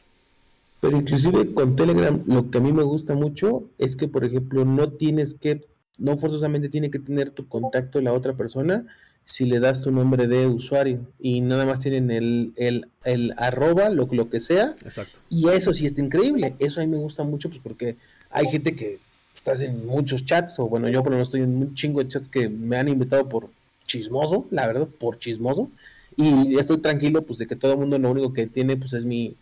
Pero 0.81 0.97
inclusive 0.97 1.53
con 1.53 1.75
Telegram 1.75 2.21
lo 2.27 2.51
que 2.51 2.57
a 2.57 2.61
mí 2.61 2.73
me 2.73 2.83
gusta 2.83 3.13
mucho 3.13 3.63
es 3.77 3.95
que, 3.95 4.07
por 4.07 4.25
ejemplo, 4.25 4.65
no 4.65 4.89
tienes 4.91 5.33
que 5.33 5.65
no 5.97 6.17
forzosamente 6.17 6.69
tiene 6.69 6.91
que 6.91 6.99
tener 6.99 7.29
tu 7.29 7.47
contacto 7.47 8.01
la 8.01 8.13
otra 8.13 8.33
persona 8.33 8.85
si 9.25 9.45
le 9.45 9.59
das 9.59 9.81
tu 9.81 9.91
nombre 9.91 10.27
de 10.27 10.47
usuario 10.47 10.99
y 11.19 11.39
nada 11.39 11.65
más 11.65 11.79
tienen 11.79 12.11
el, 12.11 12.51
el, 12.57 13.33
arroba, 13.37 13.89
lo, 13.89 14.07
lo 14.11 14.29
que 14.29 14.41
sea. 14.41 14.75
Exacto. 14.83 15.19
Y 15.29 15.47
eso 15.49 15.71
sí 15.73 15.85
está 15.85 16.01
increíble. 16.01 16.55
Eso 16.59 16.81
a 16.81 16.85
mí 16.85 16.91
me 16.91 16.97
gusta 16.97 17.23
mucho 17.23 17.49
pues 17.49 17.61
porque 17.63 17.95
hay 18.29 18.47
gente 18.47 18.75
que 18.75 18.99
estás 19.33 19.61
en 19.61 19.85
muchos 19.85 20.25
chats, 20.25 20.59
o 20.59 20.67
bueno, 20.67 20.89
yo 20.89 21.03
por 21.03 21.11
lo 21.11 21.17
menos 21.17 21.29
estoy 21.29 21.41
en 21.41 21.55
un 21.55 21.75
chingo 21.75 22.01
de 22.01 22.09
chats 22.09 22.29
que 22.29 22.49
me 22.49 22.77
han 22.77 22.89
invitado 22.89 23.29
por 23.29 23.49
chismoso, 23.85 24.45
la 24.51 24.67
verdad, 24.67 24.87
por 24.87 25.19
chismoso. 25.19 25.69
Y 26.17 26.57
estoy 26.57 26.79
tranquilo 26.79 27.23
pues 27.25 27.39
de 27.39 27.47
que 27.47 27.55
todo 27.55 27.73
el 27.73 27.79
mundo 27.79 27.97
lo 27.97 28.11
único 28.11 28.33
que 28.33 28.47
tiene 28.47 28.77
pues 28.77 28.93
es 28.93 29.05
mi 29.05 29.35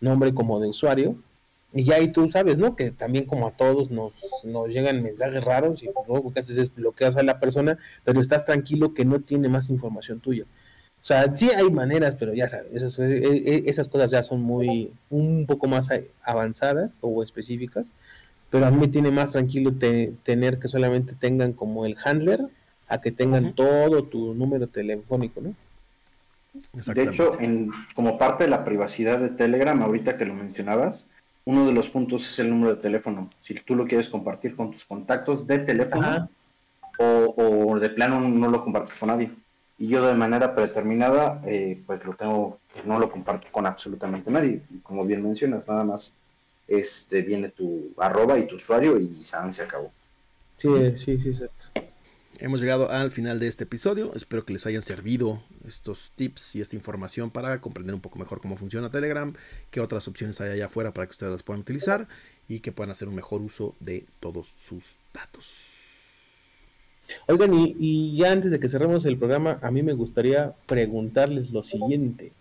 nombre 0.00 0.34
como 0.34 0.60
de 0.60 0.68
usuario 0.68 1.16
y 1.74 1.84
ya 1.84 1.96
ahí 1.96 2.08
tú 2.08 2.28
sabes, 2.28 2.58
¿no? 2.58 2.76
Que 2.76 2.90
también 2.90 3.24
como 3.24 3.46
a 3.46 3.52
todos 3.52 3.90
nos, 3.90 4.12
nos 4.44 4.68
llegan 4.68 5.02
mensajes 5.02 5.42
raros 5.42 5.82
y 5.82 5.88
pues, 5.88 6.06
lo 6.06 6.30
que 6.30 6.40
haces 6.40 6.58
es 6.58 6.74
bloqueas 6.74 7.16
a 7.16 7.22
la 7.22 7.40
persona, 7.40 7.78
pero 8.04 8.20
estás 8.20 8.44
tranquilo 8.44 8.92
que 8.92 9.04
no 9.06 9.20
tiene 9.20 9.48
más 9.48 9.70
información 9.70 10.20
tuya. 10.20 10.44
O 10.44 11.04
sea, 11.04 11.32
sí 11.34 11.50
hay 11.50 11.70
maneras, 11.70 12.14
pero 12.18 12.34
ya 12.34 12.48
sabes, 12.48 12.72
esas, 12.74 12.98
e, 12.98 13.26
e, 13.26 13.62
esas 13.70 13.88
cosas 13.88 14.10
ya 14.10 14.22
son 14.22 14.42
muy, 14.42 14.92
un 15.10 15.46
poco 15.46 15.66
más 15.66 15.88
avanzadas 16.22 16.98
o 17.00 17.22
específicas, 17.22 17.94
pero 18.50 18.66
a 18.66 18.70
mí 18.70 18.76
me 18.76 18.88
tiene 18.88 19.10
más 19.10 19.32
tranquilo 19.32 19.72
tener 20.22 20.58
que 20.58 20.68
solamente 20.68 21.14
tengan 21.14 21.54
como 21.54 21.86
el 21.86 21.96
handler 22.04 22.40
a 22.86 23.00
que 23.00 23.10
tengan 23.10 23.54
todo 23.54 24.04
tu 24.04 24.34
número 24.34 24.66
telefónico, 24.68 25.40
¿no? 25.40 25.54
De 26.52 27.02
hecho, 27.02 27.40
en, 27.40 27.70
como 27.94 28.18
parte 28.18 28.44
de 28.44 28.50
la 28.50 28.64
privacidad 28.64 29.18
de 29.18 29.30
Telegram, 29.30 29.80
ahorita 29.82 30.18
que 30.18 30.26
lo 30.26 30.34
mencionabas, 30.34 31.08
uno 31.44 31.66
de 31.66 31.72
los 31.72 31.88
puntos 31.88 32.28
es 32.28 32.38
el 32.38 32.50
número 32.50 32.74
de 32.74 32.82
teléfono. 32.82 33.30
Si 33.40 33.54
tú 33.54 33.74
lo 33.74 33.86
quieres 33.86 34.08
compartir 34.08 34.54
con 34.54 34.70
tus 34.70 34.84
contactos 34.84 35.46
de 35.46 35.60
teléfono 35.60 36.28
o, 36.98 37.78
de 37.80 37.90
plano 37.90 38.20
no 38.20 38.48
lo 38.48 38.62
compartes 38.62 38.94
con 38.94 39.08
nadie. 39.08 39.30
Y 39.78 39.88
yo 39.88 40.06
de 40.06 40.14
manera 40.14 40.54
predeterminada, 40.54 41.42
eh, 41.44 41.82
pues 41.86 42.04
lo 42.04 42.14
tengo, 42.14 42.60
no 42.84 42.98
lo 43.00 43.10
comparto 43.10 43.48
con 43.50 43.66
absolutamente 43.66 44.30
nadie. 44.30 44.62
Como 44.82 45.04
bien 45.04 45.22
mencionas, 45.22 45.66
nada 45.66 45.84
más 45.84 46.12
este 46.68 47.22
viene 47.22 47.48
tu 47.48 47.90
arroba 47.96 48.38
y 48.38 48.46
tu 48.46 48.56
usuario 48.56 48.98
y 48.98 49.22
se 49.22 49.62
acabó. 49.62 49.90
Sí, 50.58 50.68
sí, 50.96 51.18
sí, 51.18 51.28
exacto. 51.30 51.91
Hemos 52.38 52.60
llegado 52.60 52.90
al 52.90 53.10
final 53.10 53.38
de 53.38 53.46
este 53.46 53.64
episodio. 53.64 54.12
Espero 54.14 54.44
que 54.44 54.52
les 54.52 54.66
hayan 54.66 54.82
servido 54.82 55.42
estos 55.66 56.10
tips 56.16 56.56
y 56.56 56.60
esta 56.60 56.74
información 56.74 57.30
para 57.30 57.60
comprender 57.60 57.94
un 57.94 58.00
poco 58.00 58.18
mejor 58.18 58.40
cómo 58.40 58.56
funciona 58.56 58.90
Telegram, 58.90 59.32
qué 59.70 59.80
otras 59.80 60.08
opciones 60.08 60.40
hay 60.40 60.50
allá 60.50 60.66
afuera 60.66 60.92
para 60.92 61.06
que 61.06 61.12
ustedes 61.12 61.32
las 61.32 61.42
puedan 61.42 61.60
utilizar 61.60 62.08
y 62.48 62.60
que 62.60 62.72
puedan 62.72 62.90
hacer 62.90 63.08
un 63.08 63.14
mejor 63.14 63.42
uso 63.42 63.74
de 63.80 64.06
todos 64.18 64.48
sus 64.48 64.96
datos. 65.12 65.68
Oigan, 67.28 67.52
y, 67.54 68.16
ya 68.16 68.32
antes 68.32 68.50
de 68.50 68.58
que 68.58 68.68
cerremos 68.68 69.04
el 69.04 69.18
programa, 69.18 69.58
a 69.60 69.70
mí 69.70 69.82
me 69.82 69.92
gustaría 69.92 70.54
preguntarles 70.66 71.50
lo 71.50 71.62
siguiente. 71.62 72.32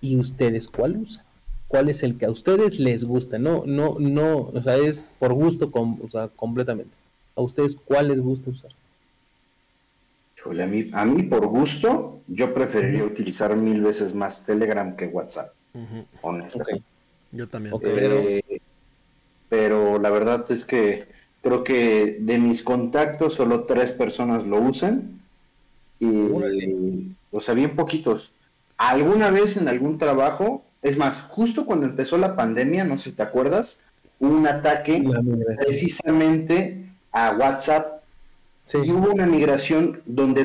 ¿Y 0.00 0.16
ustedes 0.16 0.68
cuál 0.68 0.96
usan? 0.96 1.24
¿Cuál 1.68 1.88
es 1.88 2.02
el 2.02 2.18
que 2.18 2.26
a 2.26 2.30
ustedes 2.30 2.80
les 2.80 3.04
gusta? 3.04 3.38
No, 3.38 3.62
no, 3.64 3.96
no, 4.00 4.50
o 4.52 4.62
sea, 4.62 4.76
es 4.76 5.10
por 5.18 5.32
gusto, 5.34 5.70
o 5.72 6.08
sea, 6.08 6.28
completamente. 6.28 6.92
¿A 7.36 7.42
ustedes 7.42 7.76
cuál 7.76 8.08
les 8.08 8.20
gusta 8.20 8.50
usar? 8.50 8.72
A 10.46 10.66
mí, 10.66 10.90
a 10.92 11.04
mí 11.04 11.22
por 11.24 11.46
gusto, 11.46 12.22
yo 12.26 12.54
preferiría 12.54 13.04
utilizar 13.04 13.56
mil 13.56 13.82
veces 13.82 14.14
más 14.14 14.44
Telegram 14.44 14.96
que 14.96 15.06
WhatsApp. 15.06 15.52
Honestamente. 16.22 16.82
Yo 17.32 17.48
también. 17.48 17.74
Eh, 17.82 18.60
pero 19.48 19.98
la 19.98 20.10
verdad 20.10 20.50
es 20.50 20.64
que 20.64 21.06
Creo 21.42 21.64
que 21.64 22.18
de 22.20 22.38
mis 22.38 22.62
contactos 22.62 23.34
solo 23.34 23.64
tres 23.64 23.92
personas 23.92 24.46
lo 24.46 24.58
usan. 24.58 25.20
Y, 25.98 27.14
o 27.30 27.40
sea, 27.40 27.54
bien 27.54 27.76
poquitos. 27.76 28.32
Alguna 28.76 29.30
vez 29.30 29.56
en 29.56 29.68
algún 29.68 29.98
trabajo, 29.98 30.64
es 30.82 30.96
más, 30.96 31.22
justo 31.22 31.66
cuando 31.66 31.86
empezó 31.86 32.18
la 32.18 32.36
pandemia, 32.36 32.84
no 32.84 32.98
sé 32.98 33.10
si 33.10 33.16
te 33.16 33.22
acuerdas, 33.22 33.82
hubo 34.18 34.34
un 34.34 34.46
ataque 34.46 35.02
precisamente 35.58 36.86
a 37.12 37.32
WhatsApp. 37.32 37.99
Y 38.74 38.90
hubo 38.90 39.12
una 39.12 39.26
migración 39.26 40.02
donde 40.06 40.44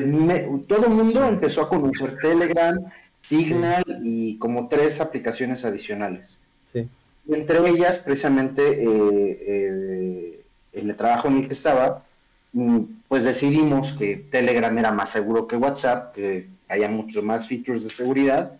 todo 0.66 0.86
el 0.86 0.92
mundo 0.92 1.26
empezó 1.26 1.62
a 1.62 1.68
conocer 1.68 2.16
Telegram, 2.18 2.76
Signal 3.20 3.84
y 4.02 4.36
como 4.38 4.68
tres 4.68 5.00
aplicaciones 5.00 5.64
adicionales. 5.64 6.40
Y 6.74 7.34
entre 7.34 7.58
ellas, 7.68 7.98
precisamente, 7.98 8.62
eh, 8.62 9.38
eh, 9.46 10.44
en 10.72 10.90
el 10.90 10.96
trabajo 10.96 11.28
en 11.28 11.38
el 11.38 11.48
que 11.48 11.54
estaba, 11.54 12.04
mm, 12.52 12.80
pues 13.08 13.24
decidimos 13.24 13.92
que 13.92 14.16
Telegram 14.30 14.76
era 14.78 14.92
más 14.92 15.10
seguro 15.10 15.46
que 15.48 15.56
WhatsApp, 15.56 16.14
que 16.14 16.46
haya 16.68 16.88
muchos 16.88 17.24
más 17.24 17.48
features 17.48 17.82
de 17.82 17.90
seguridad 17.90 18.52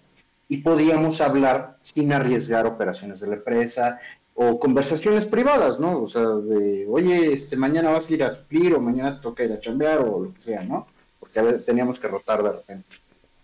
y 0.49 0.59
podíamos 0.59 1.21
hablar 1.21 1.77
sin 1.81 2.13
arriesgar 2.13 2.67
operaciones 2.67 3.21
de 3.21 3.29
la 3.29 3.35
empresa 3.35 3.99
o 4.39 4.61
conversaciones 4.61 5.25
privadas, 5.25 5.81
¿no? 5.81 6.03
O 6.03 6.07
sea, 6.07 6.29
de, 6.29 6.87
oye, 6.89 7.33
este, 7.33 7.57
mañana 7.57 7.91
vas 7.91 8.09
a 8.09 8.13
ir 8.13 8.23
a 8.23 8.31
suplir 8.31 8.75
o 8.75 8.81
mañana 8.81 9.21
toca 9.21 9.43
ir 9.43 9.53
a 9.53 9.59
chambear 9.59 10.01
o 10.01 10.25
lo 10.25 10.35
que 10.35 10.41
sea, 10.41 10.63
¿no? 10.63 10.87
Porque 11.19 11.39
a 11.39 11.43
ver, 11.43 11.65
teníamos 11.65 11.99
que 11.99 12.07
rotar 12.07 12.43
de 12.43 12.53
repente. 12.53 12.97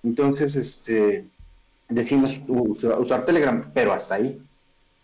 Entonces, 0.02 0.54
este, 0.54 1.24
decimos 1.88 2.42
usar 2.46 3.24
Telegram, 3.24 3.70
pero 3.72 3.94
hasta 3.94 4.16
ahí. 4.16 4.42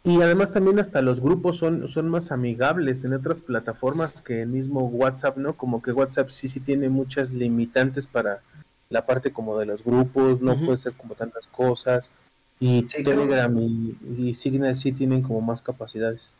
Y 0.04 0.20
además 0.20 0.52
también 0.52 0.78
hasta 0.78 1.00
los 1.00 1.20
grupos 1.20 1.56
son, 1.56 1.88
son 1.88 2.08
más 2.10 2.32
amigables 2.32 3.04
en 3.04 3.14
otras 3.14 3.40
plataformas 3.40 4.20
que 4.20 4.42
el 4.42 4.48
mismo 4.48 4.88
WhatsApp, 4.88 5.38
¿no? 5.38 5.56
Como 5.56 5.80
que 5.80 5.92
WhatsApp 5.92 6.28
sí 6.28 6.48
sí 6.48 6.60
tiene 6.60 6.90
muchas 6.90 7.30
limitantes 7.30 8.06
para 8.06 8.42
la 8.90 9.06
parte 9.06 9.32
como 9.32 9.58
de 9.58 9.66
los 9.66 9.82
grupos, 9.82 10.42
no 10.42 10.54
puede 10.58 10.76
ser 10.76 10.92
como 10.92 11.14
tantas 11.14 11.46
cosas. 11.46 12.12
Y 12.60 12.82
Telegram 12.82 13.56
y, 13.58 14.34
Signal 14.34 14.74
sí 14.74 14.92
tienen 14.92 15.22
como 15.22 15.40
más 15.40 15.62
capacidades. 15.62 16.36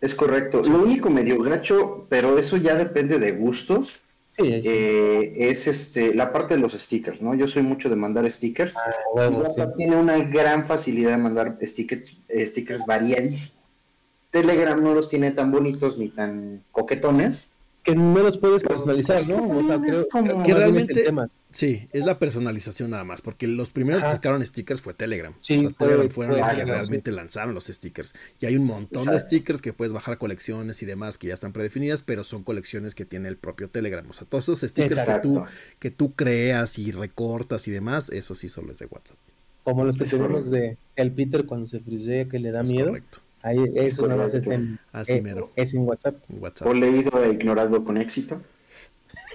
Es 0.00 0.14
correcto. 0.14 0.62
Lo 0.62 0.82
único 0.82 1.08
medio 1.08 1.40
gacho, 1.42 2.06
pero 2.08 2.36
eso 2.38 2.56
ya 2.56 2.74
depende 2.76 3.18
de 3.18 3.32
gustos, 3.32 4.02
eh, 4.38 5.34
es 5.36 5.66
este 5.66 6.14
la 6.14 6.32
parte 6.32 6.54
de 6.54 6.60
los 6.60 6.72
stickers, 6.72 7.20
¿no? 7.20 7.34
Yo 7.34 7.46
soy 7.46 7.62
mucho 7.62 7.90
de 7.90 7.96
mandar 7.96 8.30
stickers. 8.30 8.76
Ah, 9.16 9.72
tiene 9.76 9.96
una 9.96 10.18
gran 10.18 10.64
facilidad 10.64 11.10
de 11.10 11.16
mandar 11.18 11.58
stickers, 11.62 12.18
eh, 12.28 12.46
stickers 12.46 12.84
variadísimos. 12.86 13.58
Telegram 14.30 14.82
no 14.82 14.94
los 14.94 15.10
tiene 15.10 15.30
tan 15.32 15.50
bonitos 15.50 15.98
ni 15.98 16.08
tan 16.08 16.64
coquetones, 16.72 17.52
que 17.82 17.96
no 17.96 18.20
los 18.20 18.38
puedes 18.38 18.62
personalizar, 18.62 19.26
¿no? 19.28 19.58
O 19.58 19.64
sea, 19.64 19.80
creo 19.80 20.42
que 20.42 20.54
realmente 20.54 21.04
sí, 21.50 21.88
es 21.92 22.04
la 22.04 22.18
personalización 22.18 22.90
nada 22.90 23.04
más, 23.04 23.22
porque 23.22 23.46
los 23.46 23.70
primeros 23.70 24.04
que 24.04 24.10
sacaron 24.10 24.44
stickers 24.44 24.80
fue 24.80 24.94
Telegram. 24.94 25.34
Sí, 25.40 25.68
fueron 25.68 26.08
los 26.38 26.48
que 26.48 26.64
realmente 26.64 27.10
lanzaron 27.10 27.54
los 27.54 27.66
stickers. 27.66 28.14
Y 28.40 28.46
hay 28.46 28.56
un 28.56 28.66
montón 28.66 29.06
de 29.06 29.18
stickers 29.18 29.60
que 29.60 29.72
puedes 29.72 29.92
bajar 29.92 30.18
colecciones 30.18 30.82
y 30.82 30.86
demás 30.86 31.18
que 31.18 31.28
ya 31.28 31.34
están 31.34 31.52
predefinidas, 31.52 32.02
pero 32.02 32.24
son 32.24 32.44
colecciones 32.44 32.94
que 32.94 33.04
tiene 33.04 33.28
el 33.28 33.36
propio 33.36 33.68
Telegram. 33.68 34.08
O 34.08 34.12
sea, 34.12 34.26
todos 34.28 34.44
esos 34.44 34.60
stickers 34.60 35.04
que 35.04 35.18
tú, 35.20 35.44
que 35.78 35.90
tú 35.90 36.12
creas 36.12 36.78
y 36.78 36.92
recortas 36.92 37.66
y 37.66 37.72
demás, 37.72 38.10
eso 38.10 38.34
sí 38.34 38.48
solo 38.48 38.72
es 38.72 38.78
de 38.78 38.86
WhatsApp. 38.86 39.18
Como 39.64 39.84
los 39.84 39.96
que 39.96 40.04
tenemos 40.04 40.50
de 40.50 40.76
el 40.96 41.12
Peter 41.12 41.46
cuando 41.46 41.68
se 41.68 41.80
frisea 41.80 42.28
que 42.28 42.38
le 42.38 42.50
da 42.50 42.62
miedo. 42.62 42.88
Correcto. 42.88 43.18
Ahí, 43.42 43.58
eso 43.74 44.06
no 44.06 44.24
es 44.24 44.46
en, 44.46 44.78
Así 44.92 45.14
eh, 45.14 45.22
mero. 45.22 45.50
es 45.56 45.74
en 45.74 45.86
WhatsApp. 45.86 46.16
O 46.64 46.74
leído 46.74 47.22
e 47.24 47.32
ignorado 47.32 47.84
con 47.84 47.96
éxito. 47.96 48.40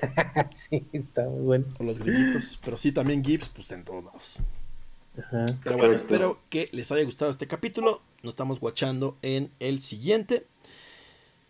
sí, 0.54 0.88
está 0.94 1.24
muy 1.24 1.42
bueno. 1.42 1.66
O 1.80 1.84
los 1.84 2.00
gritos. 2.00 2.60
Pero 2.64 2.78
sí, 2.78 2.92
también 2.92 3.24
GIFs, 3.24 3.50
pues 3.50 3.72
en 3.72 3.84
todos 3.84 4.06
lados. 4.06 4.38
Pero 5.64 5.78
bueno, 5.78 5.96
espero 5.96 6.40
que 6.50 6.70
les 6.72 6.92
haya 6.92 7.04
gustado 7.04 7.32
este 7.32 7.48
capítulo. 7.48 8.02
Nos 8.24 8.34
estamos 8.34 8.60
guachando 8.60 9.18
en 9.22 9.52
el 9.60 9.82
siguiente. 9.82 10.46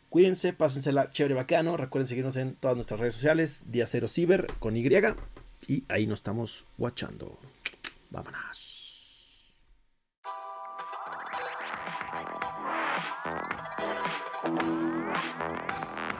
Cuídense, 0.09 0.53
pásensela 0.53 1.09
chévere 1.09 1.35
bacano. 1.35 1.75
Recuerden 1.77 2.07
seguirnos 2.07 2.37
en 2.37 2.55
todas 2.55 2.75
nuestras 2.75 2.99
redes 2.99 3.13
sociales. 3.13 3.61
Día 3.67 3.85
Cero 3.85 4.07
Ciber 4.07 4.47
con 4.59 4.77
Y. 4.77 4.87
Y 5.67 5.83
ahí 5.89 6.07
nos 6.07 6.19
estamos 6.19 6.65
guachando. 6.77 7.37
Vámonos. 8.09 8.66